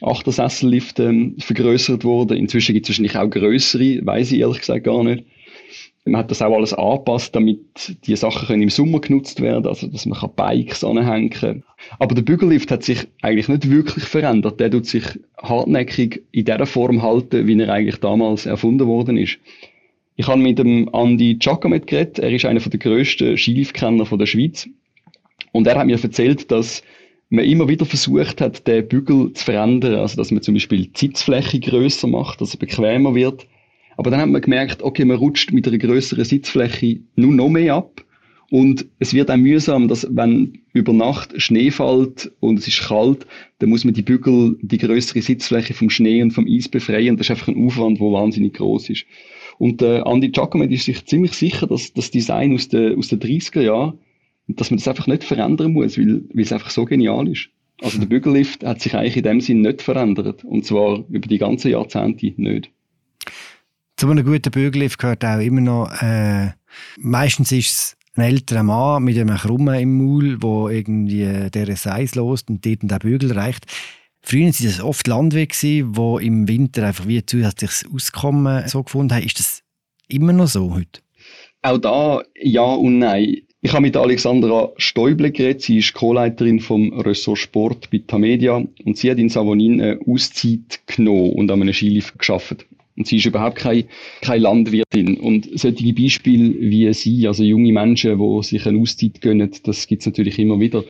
Achtersessellift 0.01 0.99
ähm, 0.99 1.35
vergrößert 1.39 2.03
worden. 2.03 2.37
Inzwischen 2.37 2.73
gibt 2.73 2.85
es 2.85 2.89
wahrscheinlich 2.89 3.17
auch 3.17 3.29
größere, 3.29 4.05
weiß 4.05 4.31
ich 4.31 4.39
ehrlich 4.39 4.59
gesagt 4.59 4.83
gar 4.83 5.03
nicht. 5.03 5.23
Man 6.07 6.17
hat 6.19 6.31
das 6.31 6.41
auch 6.41 6.55
alles 6.55 6.73
angepasst, 6.73 7.35
damit 7.35 7.97
die 8.05 8.15
Sachen 8.15 8.47
können 8.47 8.63
im 8.63 8.69
Sommer 8.69 8.99
genutzt 8.99 9.41
werden, 9.41 9.67
also 9.67 9.87
dass 9.87 10.05
man 10.05 10.19
Bikes 10.35 10.83
anhängen 10.83 11.29
kann. 11.29 11.63
Aber 11.99 12.15
der 12.15 12.21
Bügellift 12.21 12.71
hat 12.71 12.83
sich 12.83 13.07
eigentlich 13.21 13.49
nicht 13.49 13.69
wirklich 13.69 14.05
verändert. 14.05 14.59
Der 14.59 14.71
tut 14.71 14.85
sich 14.85 15.03
hartnäckig 15.41 16.23
in 16.31 16.45
der 16.45 16.65
Form 16.65 17.01
halten, 17.01 17.47
wie 17.47 17.59
er 17.59 17.73
eigentlich 17.73 17.99
damals 17.99 18.45
erfunden 18.45 18.87
worden 18.87 19.17
ist. 19.17 19.37
Ich 20.15 20.27
habe 20.27 20.41
mit 20.41 20.57
dem 20.57 20.89
Andy 20.93 21.35
Giacomet 21.35 21.85
geredet. 21.85 22.19
Er 22.19 22.31
ist 22.31 22.45
einer 22.45 22.59
der 22.59 22.79
grössten 22.79 23.37
Skiliftkenner 23.37 24.05
der 24.05 24.25
Schweiz. 24.25 24.67
Und 25.51 25.67
er 25.67 25.77
hat 25.77 25.85
mir 25.85 26.01
erzählt, 26.01 26.49
dass 26.51 26.81
man 27.29 27.45
immer 27.45 27.67
wieder 27.67 27.85
versucht 27.85 28.41
hat, 28.41 28.67
den 28.67 28.87
Bügel 28.87 29.33
zu 29.33 29.45
verändern. 29.45 29.95
Also, 29.95 30.17
dass 30.17 30.31
man 30.31 30.41
zum 30.41 30.55
Beispiel 30.55 30.87
die 30.87 30.97
Sitzfläche 30.97 31.59
grösser 31.59 32.07
macht, 32.07 32.41
dass 32.41 32.49
es 32.49 32.57
bequemer 32.57 33.13
wird. 33.13 33.45
Aber 33.97 34.11
dann 34.11 34.21
hat 34.21 34.29
man 34.29 34.41
gemerkt, 34.41 34.83
okay, 34.83 35.05
man 35.05 35.17
rutscht 35.17 35.51
mit 35.51 35.67
einer 35.67 35.77
größeren 35.77 36.23
Sitzfläche 36.23 36.99
nur 37.15 37.33
noch 37.33 37.49
mehr 37.49 37.75
ab. 37.75 38.03
Und 38.49 38.85
es 38.99 39.13
wird 39.13 39.29
auch 39.29 39.35
mühsam, 39.35 39.89
dass 39.89 40.07
wenn 40.09 40.59
über 40.71 40.93
Nacht 40.93 41.41
Schnee 41.41 41.69
fällt 41.69 42.31
und 42.39 42.59
es 42.59 42.67
ist 42.67 42.87
kalt, 42.87 43.27
dann 43.59 43.69
muss 43.69 43.83
man 43.83 43.93
die 43.93 44.03
Bügel, 44.03 44.57
die 44.61 44.77
größere 44.77 45.21
Sitzfläche 45.21 45.73
vom 45.73 45.89
Schnee 45.89 46.21
und 46.21 46.31
vom 46.31 46.47
Eis 46.47 46.69
befreien. 46.69 47.17
Das 47.17 47.27
ist 47.27 47.31
einfach 47.31 47.49
ein 47.49 47.65
Aufwand, 47.65 47.99
der 47.99 48.07
wahnsinnig 48.07 48.53
groß 48.53 48.89
ist. 48.89 49.05
Und 49.57 49.81
äh, 49.81 50.01
Andy 50.05 50.29
Giacomet 50.29 50.71
ist 50.71 50.85
sich 50.85 51.05
ziemlich 51.05 51.33
sicher, 51.33 51.67
dass 51.67 51.91
das 51.93 52.11
Design 52.11 52.53
aus 52.53 52.69
den, 52.69 52.97
aus 52.97 53.09
den 53.09 53.19
30er 53.19 53.61
Jahren, 53.61 53.97
dass 54.47 54.69
man 54.69 54.77
das 54.77 54.87
einfach 54.87 55.07
nicht 55.07 55.23
verändern 55.25 55.73
muss, 55.73 55.97
weil, 55.97 56.23
weil 56.31 56.43
es 56.43 56.53
einfach 56.53 56.69
so 56.69 56.85
genial 56.85 57.27
ist. 57.27 57.49
Also 57.81 57.99
der 57.99 58.07
Bügellift 58.07 58.63
hat 58.63 58.81
sich 58.81 58.95
eigentlich 58.95 59.17
in 59.17 59.23
dem 59.23 59.41
Sinn 59.41 59.61
nicht 59.61 59.81
verändert. 59.81 60.45
Und 60.45 60.65
zwar 60.65 61.03
über 61.09 61.27
die 61.27 61.37
ganzen 61.37 61.71
Jahrzehnte 61.71 62.33
nicht. 62.37 62.71
Zu 63.97 64.11
einem 64.11 64.23
guten 64.23 64.51
Bügellift 64.51 64.99
gehört 64.99 65.25
auch 65.25 65.39
immer 65.39 65.59
noch, 65.59 65.91
äh, 66.03 66.51
meistens 66.99 67.51
ist 67.51 67.69
es 67.71 67.97
ein 68.13 68.25
älterer 68.25 68.61
Mann 68.61 69.03
mit 69.03 69.17
einem 69.17 69.35
Krummen 69.35 69.73
im 69.73 69.97
Maul, 69.97 70.37
der 70.37 70.77
irgendwie 70.77 71.49
der 71.49 71.75
Seis 71.75 72.13
lost 72.13 72.47
und 72.47 72.63
dort 72.63 72.83
den 72.83 72.99
Bügel 72.99 73.31
reicht. 73.31 73.65
Früher 74.21 74.43
waren 74.43 74.53
das 74.61 74.81
oft 74.81 75.07
Landwege, 75.07 75.55
die 75.55 75.79
im 76.27 76.47
Winter 76.47 76.85
einfach 76.85 77.07
wie 77.07 77.25
zusätzliches 77.25 77.85
Auskommen 77.91 78.67
so 78.67 78.83
gefunden 78.83 79.15
haben. 79.15 79.23
Ist 79.23 79.39
das 79.39 79.63
immer 80.07 80.31
noch 80.31 80.47
so 80.47 80.75
heute? 80.75 81.01
Auch 81.63 81.79
da 81.79 82.21
ja 82.39 82.61
und 82.61 82.99
nein. 82.99 83.37
Ich 83.61 83.71
habe 83.71 83.81
mit 83.81 83.97
Alexandra 83.97 84.73
Stäuble 84.77 85.31
geredet. 85.31 85.63
Sie 85.63 85.79
ist 85.79 85.95
Co-Leiterin 85.95 86.59
vom 86.59 86.93
Ressort 86.99 87.39
Sport 87.39 87.89
bei 87.89 88.03
Tamedia 88.05 88.57
und 88.85 88.95
sie 88.95 89.09
hat 89.09 89.17
in 89.17 89.29
Savonin 89.29 89.81
eine 89.81 89.99
Auszeit 90.05 90.81
genommen 90.85 91.31
und 91.31 91.49
an 91.49 91.63
einem 91.63 91.73
Skilift 91.73 92.19
geschafft. 92.19 92.67
Und 92.97 93.05
sie 93.05 93.17
ist 93.17 93.27
überhaupt 93.27 93.57
keine, 93.57 93.85
keine 94.21 94.41
Landwirtin. 94.41 95.17
Und 95.19 95.47
solche 95.53 95.93
Beispiele 95.93 96.55
wie 96.59 96.91
sie, 96.93 97.27
also 97.27 97.43
junge 97.43 97.71
Menschen, 97.71 98.17
die 98.17 98.43
sich 98.43 98.65
eine 98.65 98.79
Auszeit 98.79 99.21
gönnen, 99.21 99.51
das 99.63 99.85
gibt 99.85 100.01
es 100.01 100.07
natürlich 100.07 100.39
immer 100.39 100.59
wieder. 100.59 100.83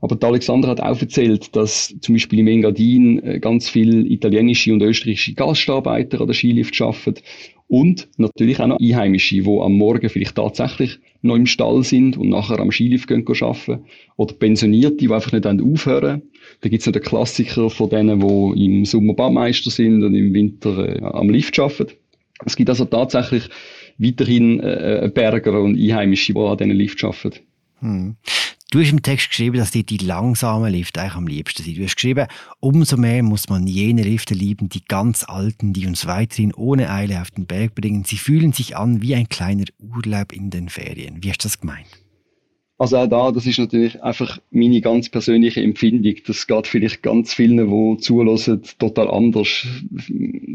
Aber 0.00 0.16
die 0.16 0.26
Alexandra 0.26 0.70
hat 0.70 0.80
auch 0.80 0.98
erzählt, 1.00 1.54
dass 1.54 1.94
zum 2.00 2.14
Beispiel 2.14 2.38
im 2.38 2.48
Engadin 2.48 3.22
äh, 3.22 3.38
ganz 3.38 3.68
viele 3.68 4.06
italienische 4.06 4.72
und 4.72 4.82
österreichische 4.82 5.34
Gastarbeiter 5.34 6.22
an 6.22 6.26
der 6.26 6.34
Skilift 6.34 6.80
arbeiten 6.80 7.20
und 7.70 8.08
natürlich 8.16 8.58
auch 8.58 8.66
noch 8.66 8.80
Einheimische, 8.80 9.36
die 9.36 9.46
am 9.46 9.74
Morgen 9.74 10.08
vielleicht 10.08 10.34
tatsächlich 10.34 10.98
noch 11.22 11.36
im 11.36 11.46
Stall 11.46 11.84
sind 11.84 12.16
und 12.16 12.28
nachher 12.28 12.58
am 12.58 12.72
Skilift 12.72 13.06
gehen 13.06 13.24
arbeiten. 13.24 13.84
Oder 14.16 14.34
Pensionierte, 14.34 14.96
die 14.96 15.08
einfach 15.08 15.30
nicht 15.30 15.46
aufhören 15.46 16.22
Da 16.62 16.68
gibt 16.68 16.80
es 16.80 16.86
noch 16.86 16.92
den 16.92 17.02
Klassiker 17.02 17.70
von 17.70 17.88
denen, 17.88 18.20
die 18.20 18.64
im 18.64 18.84
Sommer 18.84 19.14
Badmeister 19.14 19.70
sind 19.70 20.02
und 20.02 20.16
im 20.16 20.34
Winter 20.34 20.96
äh, 20.96 21.00
am 21.00 21.30
Lift 21.30 21.58
arbeiten. 21.60 21.92
Es 22.44 22.56
gibt 22.56 22.70
also 22.70 22.86
tatsächlich 22.86 23.48
weiterhin 23.98 24.58
äh, 24.58 25.08
Berger 25.14 25.60
und 25.60 25.78
Einheimische, 25.78 26.32
die 26.32 26.40
an 26.40 26.58
diesen 26.58 26.72
Lift 26.72 27.04
arbeiten. 27.04 27.38
Hm. 27.78 28.16
Du 28.72 28.78
hast 28.78 28.92
im 28.92 29.02
Text 29.02 29.30
geschrieben, 29.30 29.58
dass 29.58 29.72
dir 29.72 29.82
die 29.82 29.96
langsamen 29.96 30.70
Lifte 30.70 31.00
eigentlich 31.00 31.14
am 31.16 31.26
liebsten 31.26 31.64
sind. 31.64 31.76
Du 31.76 31.82
hast 31.82 31.96
geschrieben, 31.96 32.28
umso 32.60 32.96
mehr 32.96 33.24
muss 33.24 33.48
man 33.48 33.66
jene 33.66 34.04
Lifte 34.04 34.32
lieben, 34.32 34.68
die 34.68 34.84
ganz 34.84 35.24
alten, 35.24 35.72
die 35.72 35.88
uns 35.88 36.06
weiterhin 36.06 36.54
ohne 36.54 36.88
Eile 36.88 37.20
auf 37.20 37.32
den 37.32 37.46
Berg 37.46 37.74
bringen. 37.74 38.04
Sie 38.04 38.16
fühlen 38.16 38.52
sich 38.52 38.76
an 38.76 39.02
wie 39.02 39.16
ein 39.16 39.28
kleiner 39.28 39.64
Urlaub 39.80 40.32
in 40.32 40.50
den 40.50 40.68
Ferien. 40.68 41.20
Wie 41.20 41.30
hast 41.30 41.42
du 41.42 41.48
das 41.48 41.58
gemeint? 41.58 41.88
Also 42.80 42.96
auch 42.96 43.06
da, 43.06 43.30
das 43.30 43.44
ist 43.44 43.58
natürlich 43.58 44.02
einfach 44.02 44.38
meine 44.50 44.80
ganz 44.80 45.10
persönliche 45.10 45.60
Empfindung. 45.60 46.14
Das 46.26 46.46
geht 46.46 46.66
vielleicht 46.66 47.02
ganz 47.02 47.34
vielen, 47.34 47.58
die 47.58 48.00
zulassen, 48.00 48.62
total 48.78 49.10
anders. 49.10 49.66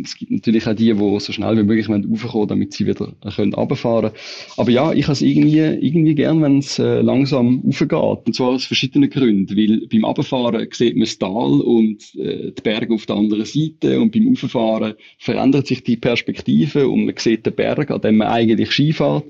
Es 0.04 0.18
gibt 0.18 0.32
natürlich 0.32 0.66
auch 0.66 0.74
die, 0.74 0.92
die 0.92 1.20
so 1.20 1.32
schnell 1.32 1.56
wie 1.56 1.62
möglich 1.62 1.88
raufkommen 1.88 2.48
damit 2.48 2.74
sie 2.74 2.88
wieder 2.88 3.14
können 3.36 3.54
runterfahren 3.54 4.10
können. 4.10 4.16
Aber 4.58 4.72
ja, 4.72 4.92
ich 4.92 5.04
habe 5.04 5.14
es 5.14 5.22
irgendwie, 5.22 5.60
irgendwie 5.60 6.16
gern, 6.16 6.42
wenn 6.42 6.58
es 6.58 6.80
äh, 6.80 7.02
langsam 7.02 7.62
raufgeht. 7.64 8.26
Und 8.26 8.34
zwar 8.34 8.50
aus 8.50 8.66
verschiedenen 8.66 9.12
Gründen. 9.12 9.56
Weil 9.56 9.86
beim 9.86 10.06
Runterfahren 10.06 10.68
sieht 10.72 10.96
man 10.96 11.06
das 11.06 11.20
Tal 11.20 11.62
und 11.62 12.16
äh, 12.16 12.54
die 12.54 12.62
Berge 12.64 12.96
auf 12.96 13.06
der 13.06 13.18
anderen 13.18 13.46
Seite. 13.46 14.02
Und 14.02 14.12
beim 14.12 14.30
Rauffahren 14.30 14.96
verändert 15.20 15.68
sich 15.68 15.84
die 15.84 15.98
Perspektive 15.98 16.90
und 16.90 17.06
man 17.06 17.14
sieht 17.20 17.46
den 17.46 17.54
Berg, 17.54 17.92
an 17.92 18.02
dem 18.02 18.18
man 18.18 18.30
eigentlich 18.30 18.72
Ski 18.72 18.94
fährt. 18.94 19.26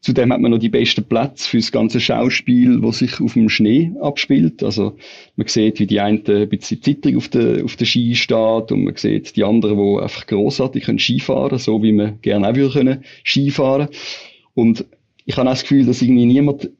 Zudem 0.00 0.32
hat 0.32 0.40
man 0.40 0.52
noch 0.52 0.58
die 0.58 0.68
besten 0.68 1.04
Plätze 1.04 1.48
für 1.48 1.56
das 1.58 1.72
ganze 1.72 2.00
Schauspiel, 2.00 2.82
was 2.82 2.98
sich 2.98 3.20
auf 3.20 3.32
dem 3.34 3.48
Schnee 3.48 3.92
abspielt. 4.00 4.62
Also 4.62 4.96
man 5.36 5.48
sieht, 5.48 5.80
wie 5.80 5.86
die 5.86 6.00
einen 6.00 6.22
ein 6.26 6.48
bisschen 6.48 6.82
zittrig 6.82 7.16
auf 7.16 7.28
der, 7.28 7.64
auf 7.64 7.76
der 7.76 7.84
Ski 7.84 8.14
steht 8.14 8.72
und 8.72 8.84
man 8.84 8.96
sieht 8.96 9.36
die 9.36 9.44
anderen, 9.44 9.76
die 9.76 10.02
einfach 10.02 10.26
grossartig 10.26 10.84
können 10.84 10.98
Skifahren, 10.98 11.58
so 11.58 11.82
wie 11.82 11.92
man 11.92 12.20
gerne 12.22 12.48
auch 12.48 12.54
würde 12.54 12.72
können 12.72 13.04
Skifahren. 13.24 13.88
Und 14.54 14.84
ich 15.24 15.36
habe 15.36 15.48
auch 15.48 15.52
das 15.52 15.62
Gefühl, 15.62 15.84
dass 15.84 16.00
irgendwie 16.00 16.26
niemand 16.26 16.70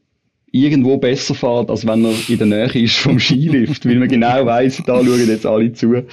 irgendwo 0.50 0.96
besser 0.96 1.34
fährt, 1.34 1.70
als 1.70 1.86
wenn 1.86 2.04
er 2.04 2.14
in 2.28 2.38
der 2.38 2.46
Nähe 2.46 2.84
ist 2.84 2.96
vom 2.96 3.18
Skilift, 3.18 3.84
weil 3.84 3.96
man 3.96 4.08
genau 4.08 4.46
weiß, 4.46 4.82
da 4.86 5.04
schauen 5.04 5.28
jetzt 5.28 5.44
alle 5.46 5.72
zu. 5.72 6.04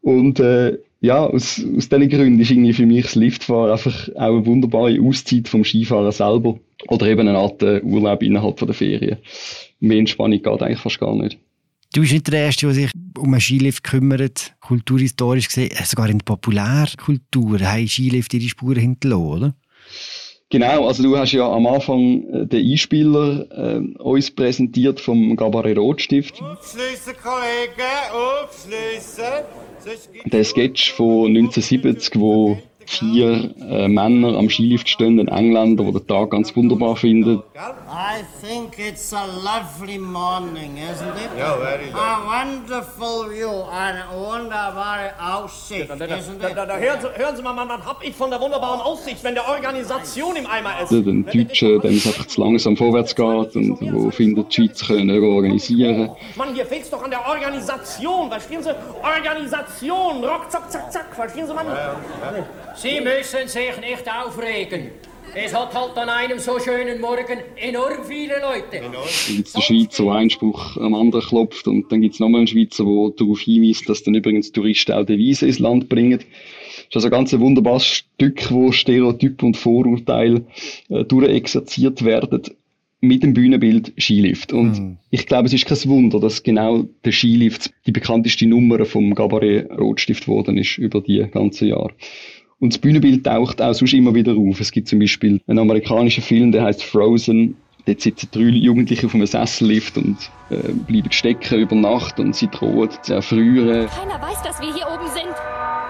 Und 0.00 0.40
äh, 0.40 0.78
ja, 1.00 1.24
aus, 1.24 1.62
aus 1.76 1.88
diesen 1.88 2.08
Gründen 2.08 2.40
ist 2.40 2.50
irgendwie 2.50 2.74
für 2.74 2.86
mich 2.86 3.04
das 3.04 3.14
Liftfahren 3.14 3.72
einfach 3.72 4.08
auch 4.10 4.20
eine 4.20 4.46
wunderbare 4.46 5.00
Auszeit 5.00 5.48
vom 5.48 5.64
Skifahren 5.64 6.12
selber. 6.12 6.58
Oder 6.88 7.06
eben 7.06 7.26
eine 7.26 7.38
Art 7.38 7.62
äh, 7.62 7.80
Urlaub 7.82 8.22
innerhalb 8.22 8.56
der 8.56 8.74
Ferien. 8.74 9.18
Mehr 9.80 9.98
Entspannung 9.98 10.42
geht 10.42 10.62
eigentlich 10.62 10.78
fast 10.78 11.00
gar 11.00 11.14
nicht. 11.14 11.38
Du 11.92 12.02
bist 12.02 12.12
nicht 12.12 12.30
der 12.30 12.44
Erste, 12.44 12.66
der 12.66 12.74
sich 12.74 12.90
um 13.18 13.32
einen 13.32 13.40
Skilift 13.40 13.82
kümmert, 13.82 14.54
kulturhistorisch 14.60 15.48
gesehen. 15.48 15.70
Sogar 15.84 16.08
in 16.08 16.18
der 16.18 16.24
Populärkultur 16.24 17.60
haben 17.60 17.88
Skilift 17.88 18.32
ihre 18.34 18.48
Spuren 18.48 18.78
hinterlassen, 18.78 19.26
oder? 19.26 19.54
Genau, 20.52 20.88
also 20.88 21.04
du 21.04 21.16
hast 21.16 21.30
ja 21.30 21.48
am 21.48 21.64
Anfang 21.68 22.24
äh, 22.32 22.46
den 22.46 22.72
Einspieler 22.72 23.46
äh, 23.52 24.02
uns 24.02 24.32
präsentiert 24.32 24.98
vom 24.98 25.36
Gabaret 25.36 25.78
Rotstift. 25.78 26.42
Aufschliessen, 26.42 27.14
Kollegen, 27.22 27.88
aufschliessen. 28.12 29.44
Der 30.26 30.44
Sketch 30.44 30.92
von 30.92 31.28
1970, 31.28 32.20
wo 32.20 32.58
vier 32.86 33.54
äh, 33.60 33.88
Männer 33.88 34.36
am 34.38 34.48
Skilift 34.48 34.88
stehen, 34.88 35.20
ein 35.20 35.28
Engländer, 35.28 35.84
der 35.84 35.92
den 35.92 36.06
Tag 36.06 36.30
ganz 36.30 36.54
wunderbar 36.56 36.96
findet. 36.96 37.42
I 37.56 38.22
think 38.44 38.78
it's 38.78 39.12
a 39.12 39.24
lovely 39.26 39.98
morning, 39.98 40.76
isn't 40.76 41.08
it? 41.08 41.30
Ja, 41.38 41.56
very 41.56 41.86
good. 41.86 41.94
A 42.00 42.20
wonderful 42.26 43.30
view 43.30 43.50
a 43.50 43.92
wunderbare 44.14 45.12
Aussicht, 45.20 45.90
Da, 45.90 45.96
da, 45.96 46.06
da, 46.06 46.16
isn't 46.16 46.42
it? 46.42 46.56
da, 46.56 46.66
da, 46.66 46.76
hören, 46.76 46.98
Sie, 47.00 47.22
hören 47.22 47.36
Sie 47.36 47.42
mal, 47.42 47.52
Mann, 47.52 47.68
was 47.68 47.84
hab 47.84 48.02
ich 48.04 48.14
von 48.14 48.30
der 48.30 48.40
wunderbaren 48.40 48.80
Aussicht, 48.80 49.22
wenn 49.24 49.34
der 49.34 49.48
Organisation 49.48 50.36
im 50.36 50.46
Eimer 50.46 50.80
ist? 50.82 50.90
Den 50.90 51.24
Deutschen, 51.26 51.80
dem 51.80 51.96
es 51.96 52.06
einfach 52.06 52.26
zu 52.26 52.40
langsam 52.40 52.76
vorwärts 52.76 53.14
geht 53.14 53.56
und 53.56 53.78
wo 53.80 54.10
findet, 54.10 54.56
die 54.56 54.66
Schweizer 54.68 54.86
können 54.86 55.22
organisieren. 55.22 56.10
Mann, 56.36 56.54
hier 56.54 56.66
fehlt's 56.66 56.90
doch 56.90 57.02
an 57.02 57.10
der 57.10 57.26
Organisation. 57.28 58.30
Verstehen 58.30 58.62
Sie? 58.62 58.70
Organisation. 59.02 60.24
Rock, 60.24 60.50
zack, 60.50 60.70
zack, 60.70 60.92
zack. 60.92 61.14
Verstehen 61.14 61.46
Sie, 61.46 61.54
Mann? 61.54 61.66
Sie 62.76 63.00
müssen 63.00 63.48
sich 63.48 63.80
nicht 63.80 64.04
aufregen. 64.08 64.90
Es 65.34 65.54
hat 65.54 65.74
halt 65.74 65.96
an 65.96 66.08
einem 66.08 66.40
so 66.40 66.58
schönen 66.58 67.00
Morgen 67.00 67.38
enorm 67.56 68.04
viele 68.04 68.40
Leute. 68.40 68.82
Dann 68.82 69.36
gibt 69.36 69.48
es 69.48 69.64
Schweizer, 69.64 70.04
der 70.04 70.12
einen 70.14 70.30
Spruch 70.30 70.76
am 70.76 70.94
anderen 70.94 71.24
klopft 71.24 71.68
und 71.68 71.90
dann 71.92 72.00
gibt 72.00 72.14
es 72.14 72.20
nochmal 72.20 72.40
einen 72.40 72.48
Schweizer, 72.48 72.84
der 72.84 73.10
darauf 73.16 73.40
hinweist, 73.40 73.88
dass 73.88 74.02
dann 74.02 74.14
übrigens 74.14 74.50
Touristen 74.50 74.92
auch 74.92 75.04
Devisen 75.04 75.46
ins 75.46 75.60
Land 75.60 75.88
bringen. 75.88 76.18
ist 76.18 76.94
also 76.94 77.06
ein 77.06 77.12
ganz 77.12 77.32
wunderbares 77.38 77.86
Stück, 77.86 78.50
wo 78.50 78.72
Stereotype 78.72 79.46
und 79.46 79.56
Vorurteile 79.56 80.44
äh, 80.88 81.04
durchexerziert 81.04 82.04
werden 82.04 82.42
mit 83.00 83.22
dem 83.22 83.32
Bühnenbild 83.32 83.92
Skilift. 83.98 84.52
Und 84.52 84.78
mhm. 84.78 84.96
ich 85.10 85.26
glaube, 85.26 85.46
es 85.46 85.52
ist 85.52 85.66
kein 85.66 85.78
Wunder, 85.84 86.20
dass 86.20 86.42
genau 86.42 86.84
der 87.04 87.12
Skilift 87.12 87.70
die 87.86 87.92
bekannteste 87.92 88.46
Nummer 88.46 88.84
vom 88.84 89.14
Gabaret 89.14 89.70
Rotstift 89.70 90.24
geworden 90.24 90.58
ist 90.58 90.76
über 90.76 91.00
die 91.00 91.24
ganzen 91.30 91.68
Jahre. 91.68 91.92
Und 92.60 92.74
das 92.74 92.78
Bühnenbild 92.78 93.24
taucht 93.24 93.62
auch 93.62 93.72
sonst 93.72 93.94
immer 93.94 94.14
wieder 94.14 94.34
auf. 94.36 94.60
Es 94.60 94.70
gibt 94.70 94.86
zum 94.86 94.98
Beispiel 94.98 95.40
einen 95.46 95.58
amerikanischen 95.58 96.22
Film, 96.22 96.52
der 96.52 96.64
heißt 96.64 96.82
Frozen. 96.82 97.56
Dort 97.86 98.02
sitzen 98.02 98.28
drei 98.30 98.42
Jugendliche 98.42 99.06
auf 99.06 99.14
einem 99.14 99.26
Sessellift 99.26 99.96
und 99.96 100.18
äh, 100.50 100.70
bleiben 100.86 101.10
stecken 101.10 101.58
über 101.58 101.74
Nacht 101.74 102.20
und 102.20 102.36
sie 102.36 102.48
drohen 102.48 102.90
zu 103.02 103.14
erfrieren. 103.14 103.88
Keiner 103.88 104.20
weiß, 104.20 104.42
dass 104.42 104.60
wir 104.60 104.74
hier 104.74 104.86
oben 104.86 105.08
sind. 105.08 105.34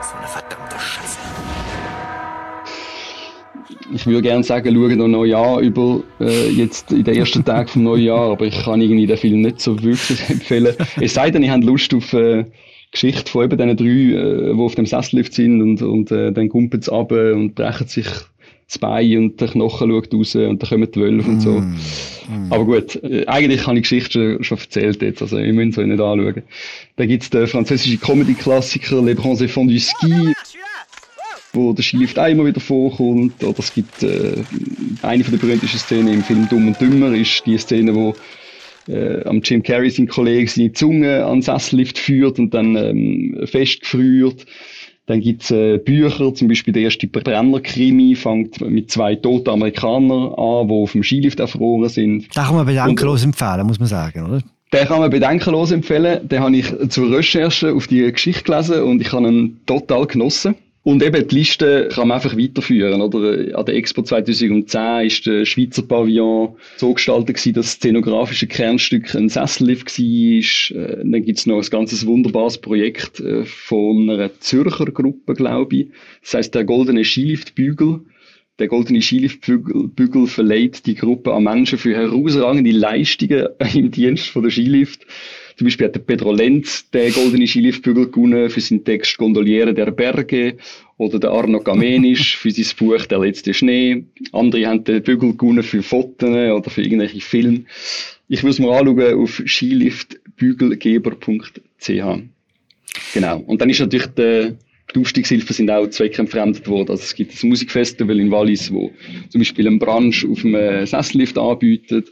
So 0.00 0.16
eine 0.16 0.28
verdammte 0.28 0.78
Scheiße. 0.78 1.18
Ich 3.92 4.06
würde 4.06 4.22
gerne 4.22 4.44
sagen, 4.44 4.72
schauen 4.72 4.98
noch 4.98 5.08
Neujahr 5.08 5.58
über, 5.58 6.04
äh, 6.20 6.50
jetzt 6.50 6.92
in 6.92 7.02
den 7.02 7.16
ersten 7.16 7.44
Tagen 7.44 7.66
vom 7.66 7.82
Neujahr, 7.82 8.30
aber 8.30 8.46
ich 8.46 8.62
kann 8.62 8.80
irgendwie 8.80 9.08
den 9.08 9.16
Film 9.16 9.40
nicht 9.40 9.60
so 9.60 9.82
wirklich 9.82 10.20
empfehlen. 10.30 10.76
Es 11.00 11.14
sei 11.14 11.32
denn, 11.32 11.42
ich 11.42 11.50
habe 11.50 11.64
Lust 11.64 11.92
auf 11.92 12.12
äh, 12.12 12.44
Geschichte 12.92 13.30
von 13.30 13.44
eben 13.44 13.56
diesen 13.56 13.76
drei, 13.76 14.18
äh, 14.18 14.54
die 14.54 14.60
auf 14.60 14.74
dem 14.74 14.86
Sessellift 14.86 15.34
sind 15.34 15.62
und, 15.62 15.82
und 15.82 16.10
äh, 16.10 16.32
dann 16.32 16.48
kumpeln 16.48 16.82
sie 16.82 16.90
runter 16.90 17.34
und 17.34 17.54
brechen 17.54 17.86
sich 17.86 18.06
das 18.70 18.78
Bein 18.78 19.16
und 19.16 19.40
der 19.40 19.48
Knochen 19.48 19.90
schaut 19.90 20.14
raus 20.14 20.34
und 20.36 20.62
dann 20.62 20.68
kommen 20.68 20.90
die 20.92 21.00
Wölfe 21.00 21.28
und 21.28 21.40
so. 21.40 21.60
Mm, 21.60 21.76
mm. 22.28 22.52
Aber 22.52 22.64
gut, 22.64 23.02
äh, 23.02 23.26
eigentlich 23.26 23.66
habe 23.66 23.78
ich 23.78 23.88
die 23.88 23.96
Geschichte 23.96 24.34
schon, 24.34 24.44
schon 24.44 24.58
erzählt 24.58 25.02
jetzt, 25.02 25.22
also 25.22 25.38
ihr 25.38 25.52
müsst 25.52 25.72
es 25.72 25.78
euch 25.78 25.86
nicht 25.88 26.00
anschauen. 26.00 26.42
Dann 26.96 27.08
gibt 27.08 27.24
es 27.24 27.30
den 27.30 27.46
französischen 27.48 28.00
Comedy-Klassiker 28.00 29.02
Les 29.02 29.16
Bronzés 29.16 29.48
Fonds 29.48 29.72
du 29.72 29.80
Ski, 29.80 30.32
wo 31.52 31.72
der 31.72 31.82
Skilift 31.82 32.16
auch 32.16 32.28
immer 32.28 32.46
wieder 32.46 32.60
vorkommt. 32.60 33.42
Oder 33.42 33.58
es 33.58 33.74
gibt 33.74 34.04
äh, 34.04 34.36
eine 35.02 35.24
von 35.24 35.32
der 35.32 35.38
berühmtesten 35.40 35.78
Szenen 35.78 36.14
im 36.14 36.22
Film 36.22 36.48
Dumm 36.48 36.68
und 36.68 36.80
Dümmer, 36.80 37.12
ist 37.12 37.44
die 37.46 37.58
Szene, 37.58 37.92
wo 37.92 38.14
äh, 38.88 39.22
am 39.24 39.40
Jim 39.42 39.62
Carrey 39.62 39.90
sein 39.90 40.08
Kollege 40.08 40.50
seine 40.50 40.72
Zunge 40.72 41.24
an 41.24 41.38
den 41.38 41.42
Sessellift 41.42 41.98
führt 41.98 42.38
und 42.38 42.54
dann 42.54 42.76
ähm, 42.76 43.40
festgefriert. 43.44 44.46
Dann 45.06 45.20
gibt's 45.20 45.50
äh, 45.50 45.78
Bücher, 45.78 46.32
zum 46.34 46.46
Beispiel 46.46 46.72
der 46.72 46.84
erste 46.84 47.08
Brenner-Krimi 47.08 48.14
fängt 48.14 48.60
mit 48.60 48.92
zwei 48.92 49.16
toten 49.16 49.50
Amerikanern 49.50 50.32
an, 50.34 50.68
die 50.68 50.74
auf 50.74 50.92
dem 50.92 51.02
Skilift 51.02 51.40
erfroren 51.40 51.88
sind. 51.88 52.28
Da 52.34 52.44
kann 52.44 52.54
man 52.54 52.66
bedenkenlos 52.66 53.22
und, 53.22 53.30
empfehlen, 53.30 53.66
muss 53.66 53.80
man 53.80 53.88
sagen, 53.88 54.24
oder? 54.24 54.40
Den 54.72 54.86
kann 54.86 55.00
man 55.00 55.10
bedenkenlos 55.10 55.72
empfehlen. 55.72 56.28
Den 56.28 56.40
habe 56.40 56.56
ich 56.56 56.72
zur 56.90 57.10
Recherche 57.10 57.74
auf 57.74 57.88
die 57.88 58.10
Geschichte 58.12 58.44
gelesen 58.44 58.82
und 58.82 59.00
ich 59.00 59.12
habe 59.12 59.26
ihn 59.26 59.60
total 59.66 60.06
genossen. 60.06 60.54
Und 60.82 61.02
eben 61.02 61.28
die 61.28 61.34
Liste 61.34 61.88
kann 61.92 62.08
man 62.08 62.16
einfach 62.16 62.36
weiterführen. 62.38 63.02
Oder? 63.02 63.58
An 63.58 63.66
der 63.66 63.74
Expo 63.74 64.02
2010 64.02 65.06
ist 65.06 65.26
der 65.26 65.44
Schweizer 65.44 65.82
Pavillon 65.82 66.56
so 66.78 66.94
gestaltet 66.94 67.36
gewesen, 67.36 67.52
dass 67.52 67.66
das 67.66 67.72
szenografische 67.74 68.46
Kernstück 68.46 69.14
ein 69.14 69.28
Sessellift 69.28 69.98
war. 69.98 70.76
Äh, 70.76 70.96
dann 71.04 71.24
gibt's 71.24 71.44
noch 71.44 71.58
ein 71.58 71.70
ganzes 71.70 72.06
wunderbares 72.06 72.58
Projekt 72.58 73.20
äh, 73.20 73.44
von 73.44 74.08
einer 74.08 74.40
Zürcher 74.40 74.86
Gruppe, 74.86 75.34
glaube 75.34 75.76
ich. 75.76 75.88
Das 76.22 76.34
heißt 76.34 76.54
der 76.54 76.64
Goldene 76.64 77.04
Skiliftbügel. 77.04 78.00
Der 78.58 78.68
Goldene 78.68 79.02
Skiliftbügel 79.02 80.26
verleiht 80.26 80.86
die 80.86 80.94
Gruppe 80.94 81.32
an 81.32 81.44
Menschen 81.44 81.78
für 81.78 81.94
herausragende 81.94 82.70
Leistungen 82.70 83.48
im 83.74 83.90
Dienst 83.90 84.28
von 84.28 84.42
der 84.42 84.50
Skilift. 84.50 85.06
Zum 85.60 85.66
Beispiel 85.66 85.88
hat 85.88 85.94
der 85.94 86.00
Pedro 86.00 86.32
Lenz 86.32 86.88
den 86.88 87.12
goldenen 87.12 87.46
Skiliftbügel 87.46 88.10
gewonnen 88.10 88.48
für 88.48 88.62
seinen 88.62 88.82
Text 88.82 89.18
Gondoliere 89.18 89.74
der 89.74 89.90
Berge 89.90 90.56
oder 90.96 91.18
der 91.18 91.32
Arno 91.32 91.60
Gamenisch 91.60 92.34
für 92.38 92.50
sein 92.50 92.64
Buch 92.78 93.04
Der 93.04 93.18
letzte 93.18 93.52
Schnee. 93.52 94.04
Andere 94.32 94.66
haben 94.66 94.84
den 94.84 95.02
Bügel 95.02 95.36
gewonnen 95.36 95.62
für 95.62 95.82
Fotos 95.82 96.30
oder 96.30 96.70
für 96.70 96.80
irgendwelche 96.80 97.20
Filme. 97.20 97.64
Ich 98.26 98.42
es 98.42 98.58
mal 98.58 98.78
anschauen 98.78 99.22
auf 99.22 99.42
skiliftbügelgeber.ch. 99.44 101.90
Genau. 103.12 103.38
Und 103.40 103.60
dann 103.60 103.68
ist 103.68 103.80
natürlich 103.80 104.06
der 104.06 104.56
die 104.94 105.00
Aufstiegshilfen 105.00 105.54
sind 105.54 105.70
auch 105.70 105.86
zweckentfremdet 105.88 106.66
worden. 106.68 106.90
Also 106.90 107.02
es 107.02 107.14
gibt 107.14 107.32
ein 107.32 107.48
Musikfestival 107.48 108.18
in 108.18 108.30
Wallis, 108.30 108.72
wo 108.72 108.90
zum 109.28 109.40
Beispiel 109.40 109.66
eine 109.66 109.78
Branche 109.78 110.28
auf 110.28 110.44
einem 110.44 110.86
Sessellift 110.86 111.38
anbietet. 111.38 112.08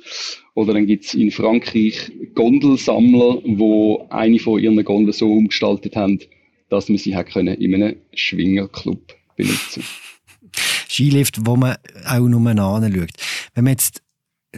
Oder 0.54 0.74
dann 0.74 0.86
gibt 0.86 1.04
es 1.04 1.14
in 1.14 1.30
Frankreich 1.30 2.10
Gondelsammler, 2.34 3.42
wo 3.44 4.06
eine 4.10 4.38
von 4.38 4.60
ihren 4.60 4.82
Gondeln 4.84 5.12
so 5.12 5.32
umgestaltet 5.32 5.96
haben, 5.96 6.20
dass 6.68 6.88
man 6.88 6.98
sie 6.98 7.12
können 7.12 7.54
in 7.54 7.74
einem 7.74 7.96
Schwingerclub 8.14 9.14
benutzen 9.36 9.82
Skilift, 10.88 11.46
wo 11.46 11.56
man 11.56 11.76
auch 12.06 12.26
nur 12.26 12.46
anschaut. 12.48 13.10
Wenn 13.54 13.64
man 13.64 13.72
jetzt 13.72 14.02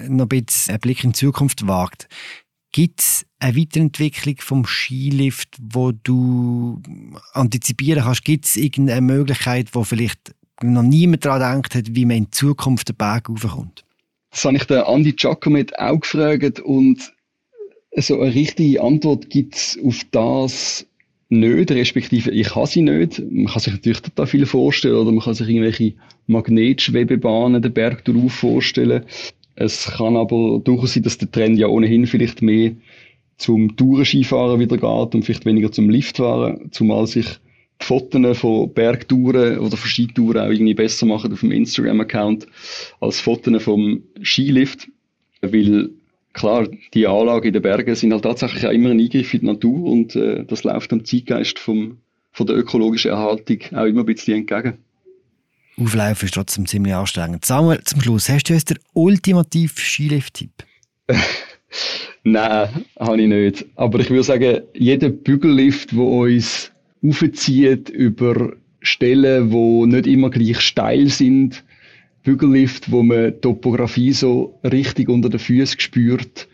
noch 0.08 0.26
ein 0.26 0.44
bisschen 0.44 0.72
einen 0.72 0.80
Blick 0.80 1.04
in 1.04 1.12
die 1.12 1.18
Zukunft 1.18 1.66
wagt, 1.66 2.08
Gibt 2.72 3.00
es 3.00 3.26
eine 3.40 3.56
Weiterentwicklung 3.56 4.36
vom 4.38 4.66
Skilift, 4.66 5.56
wo 5.60 5.92
du 5.92 6.80
antizipieren 7.32 8.04
kannst? 8.04 8.24
Gibt 8.24 8.44
es 8.44 8.56
irgendeine 8.56 9.00
Möglichkeit, 9.00 9.68
wo 9.72 9.82
vielleicht 9.82 10.34
noch 10.62 10.82
niemand 10.82 11.24
daran 11.24 11.62
gedacht 11.62 11.74
hat, 11.74 11.96
wie 11.96 12.04
man 12.04 12.18
in 12.18 12.32
Zukunft 12.32 12.90
den 12.90 12.96
Berg 12.96 13.28
raufkommt? 13.28 13.84
Das 14.30 14.44
habe 14.44 14.56
ich 14.56 14.64
den 14.64 14.82
Andi 14.82 15.12
Giacomet 15.12 15.76
auch 15.78 16.00
gefragt 16.00 16.60
und 16.60 17.12
so 17.96 18.20
eine 18.20 18.32
richtige 18.32 18.82
Antwort 18.82 19.30
gibt 19.30 19.56
es 19.56 19.78
auf 19.84 20.04
das 20.12 20.86
nicht, 21.28 21.70
respektive 21.70 22.30
ich 22.30 22.54
habe 22.54 22.66
sie 22.66 22.82
nicht. 22.82 23.20
Man 23.30 23.46
kann 23.46 23.60
sich 23.60 23.72
natürlich 23.72 24.02
total 24.02 24.26
viel 24.26 24.46
vorstellen 24.46 24.96
oder 24.96 25.12
man 25.12 25.24
kann 25.24 25.34
sich 25.34 25.48
irgendwelche 25.48 25.94
Magnetschwebebahnen 26.26 27.62
den 27.62 27.72
Berg 27.72 28.04
darauf 28.04 28.32
vorstellen. 28.32 29.04
Es 29.56 29.86
kann 29.86 30.16
aber 30.16 30.60
durchaus 30.62 30.94
sein, 30.94 31.02
dass 31.02 31.18
der 31.18 31.30
Trend 31.30 31.58
ja 31.58 31.66
ohnehin 31.66 32.06
vielleicht 32.06 32.42
mehr 32.42 32.72
zum 33.40 33.74
Tourenskifahren 33.76 34.60
wieder 34.60 34.76
geht 34.76 35.14
und 35.14 35.24
vielleicht 35.24 35.46
weniger 35.46 35.72
zum 35.72 35.88
Liftfahren, 35.88 36.70
zumal 36.72 37.06
sich 37.06 37.26
die 37.80 37.86
Fotos 37.86 38.38
von 38.38 38.72
Bergtouren 38.72 39.58
oder 39.58 39.76
von 39.76 39.88
Skitouren 39.88 40.42
auch 40.42 40.50
irgendwie 40.50 40.74
besser 40.74 41.06
machen 41.06 41.32
auf 41.32 41.40
dem 41.40 41.50
Instagram-Account 41.50 42.46
als 43.00 43.20
Fotos 43.20 43.62
vom 43.62 44.02
Skilift, 44.22 44.88
weil 45.40 45.90
klar, 46.34 46.68
die 46.92 47.06
Anlagen 47.06 47.46
in 47.46 47.52
den 47.54 47.62
Bergen 47.62 47.94
sind 47.94 48.12
halt 48.12 48.24
tatsächlich 48.24 48.66
auch 48.66 48.72
immer 48.72 48.90
ein 48.90 49.00
Eingriff 49.00 49.32
in 49.32 49.40
die 49.40 49.46
Natur 49.46 49.90
und 49.90 50.14
äh, 50.16 50.44
das 50.44 50.62
läuft 50.64 50.92
dem 50.92 51.06
Zeitgeist 51.06 51.58
vom, 51.58 51.96
von 52.32 52.46
der 52.46 52.56
ökologischen 52.56 53.10
Erhaltung 53.10 53.58
auch 53.72 53.86
immer 53.86 54.00
ein 54.00 54.06
bisschen 54.06 54.40
entgegen. 54.40 54.74
Auflaufen 55.78 56.26
ist 56.26 56.34
trotzdem 56.34 56.66
ziemlich 56.66 56.94
anstrengend. 56.94 57.46
Samuel, 57.46 57.80
zum 57.84 58.02
Schluss, 58.02 58.28
hast 58.28 58.44
du 58.44 58.52
jetzt 58.52 58.68
den 58.68 58.78
ultimativen 58.92 59.78
Skilift-Tipp? 59.78 60.52
Nein, 62.24 62.84
habe 62.98 63.20
ich 63.20 63.28
nicht. 63.28 63.66
Aber 63.76 64.00
ich 64.00 64.10
würde 64.10 64.24
sagen, 64.24 64.60
jeder 64.74 65.08
Bügellift, 65.08 65.92
der 65.92 66.00
uns 66.00 66.70
aufzieht 67.02 67.88
über 67.88 68.52
Stellen, 68.80 69.50
die 69.50 69.86
nicht 69.86 70.06
immer 70.06 70.30
gleich 70.30 70.60
steil 70.60 71.08
sind, 71.08 71.64
Bügellift, 72.22 72.90
wo 72.90 73.02
man 73.02 73.40
Topografie 73.40 74.12
so 74.12 74.58
richtig 74.62 75.08
unter 75.08 75.30
den 75.30 75.40
Füßen 75.40 75.80
spürt 75.80 76.48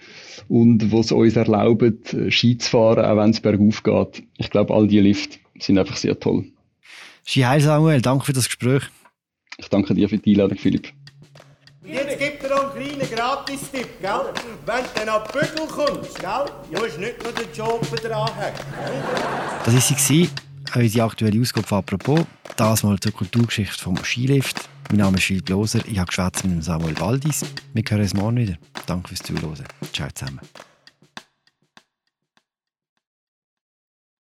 und 0.49 0.93
wo 0.93 1.01
es 1.01 1.11
uns 1.11 1.35
erlaubt, 1.35 2.17
Ski 2.29 2.57
zu 2.59 2.71
fahren, 2.71 3.05
auch 3.05 3.17
wenn 3.17 3.31
es 3.31 3.41
bergauf 3.41 3.83
geht. 3.83 4.23
Ich 4.39 4.51
glaube, 4.51 4.73
all 4.75 4.87
diese 4.87 5.03
Lifte 5.03 5.39
sind 5.59 5.79
einfach 5.79 5.97
sehr 5.97 6.19
toll. 6.19 6.45
Ski 7.25 7.41
Heil 7.41 7.61
Samuel, 7.61 8.01
danke 8.01 8.27
für 8.27 8.33
das 8.33 8.47
Gespräch. 8.47 8.85
Ich 9.59 9.69
danke 9.69 9.95
dir 9.95 10.09
für 10.09 10.19
die 10.19 10.33
Einladung, 10.33 10.59
Philipp. 10.59 10.93
Jetzt 11.87 12.19
gibt 12.19 12.43
er 12.43 12.61
einen 12.61 12.73
kleinen 12.73 13.11
Gratis-Tipp, 13.11 14.01
gell? 14.01 14.33
Wenn 14.65 14.83
du 14.83 14.91
dann 14.97 15.09
an 15.09 15.23
die 15.25 15.39
Bügel 15.39 15.67
kommst, 15.69 16.19
gell? 16.19 16.45
Ja, 16.71 16.85
ist 16.85 16.99
nicht 16.99 17.23
nur 17.23 17.33
der 17.33 17.47
Job 17.55 17.81
dranhängen. 18.03 18.61
Das 19.65 19.75
war 19.75 19.99
sie, 19.99 20.29
unsere 20.75 21.05
aktuelle 21.07 21.41
Ausgabe 21.41 21.67
von 21.67 21.79
«Apropos». 21.79 22.21
Das 22.57 22.83
mal 22.83 22.99
zur 22.99 23.13
Kulturgeschichte 23.13 23.79
vom 23.79 23.97
Skilift. 24.03 24.69
Mein 24.89 24.99
Name 24.99 25.19
ist 25.19 25.25
Philipp 25.25 25.49
Loser, 25.49 25.81
ich 25.87 25.99
habe 25.99 26.09
geschwätzt 26.09 26.45
mit 26.45 26.65
Samuel 26.65 26.99
Waldis. 26.99 27.45
Wir 27.73 27.85
hören 27.89 28.01
uns 28.01 28.15
morgen 28.15 28.37
wieder. 28.37 28.55
Danke 28.87 29.09
fürs 29.09 29.21
Zuhören. 29.21 29.65
Ciao 29.93 30.09
zusammen. 30.13 30.41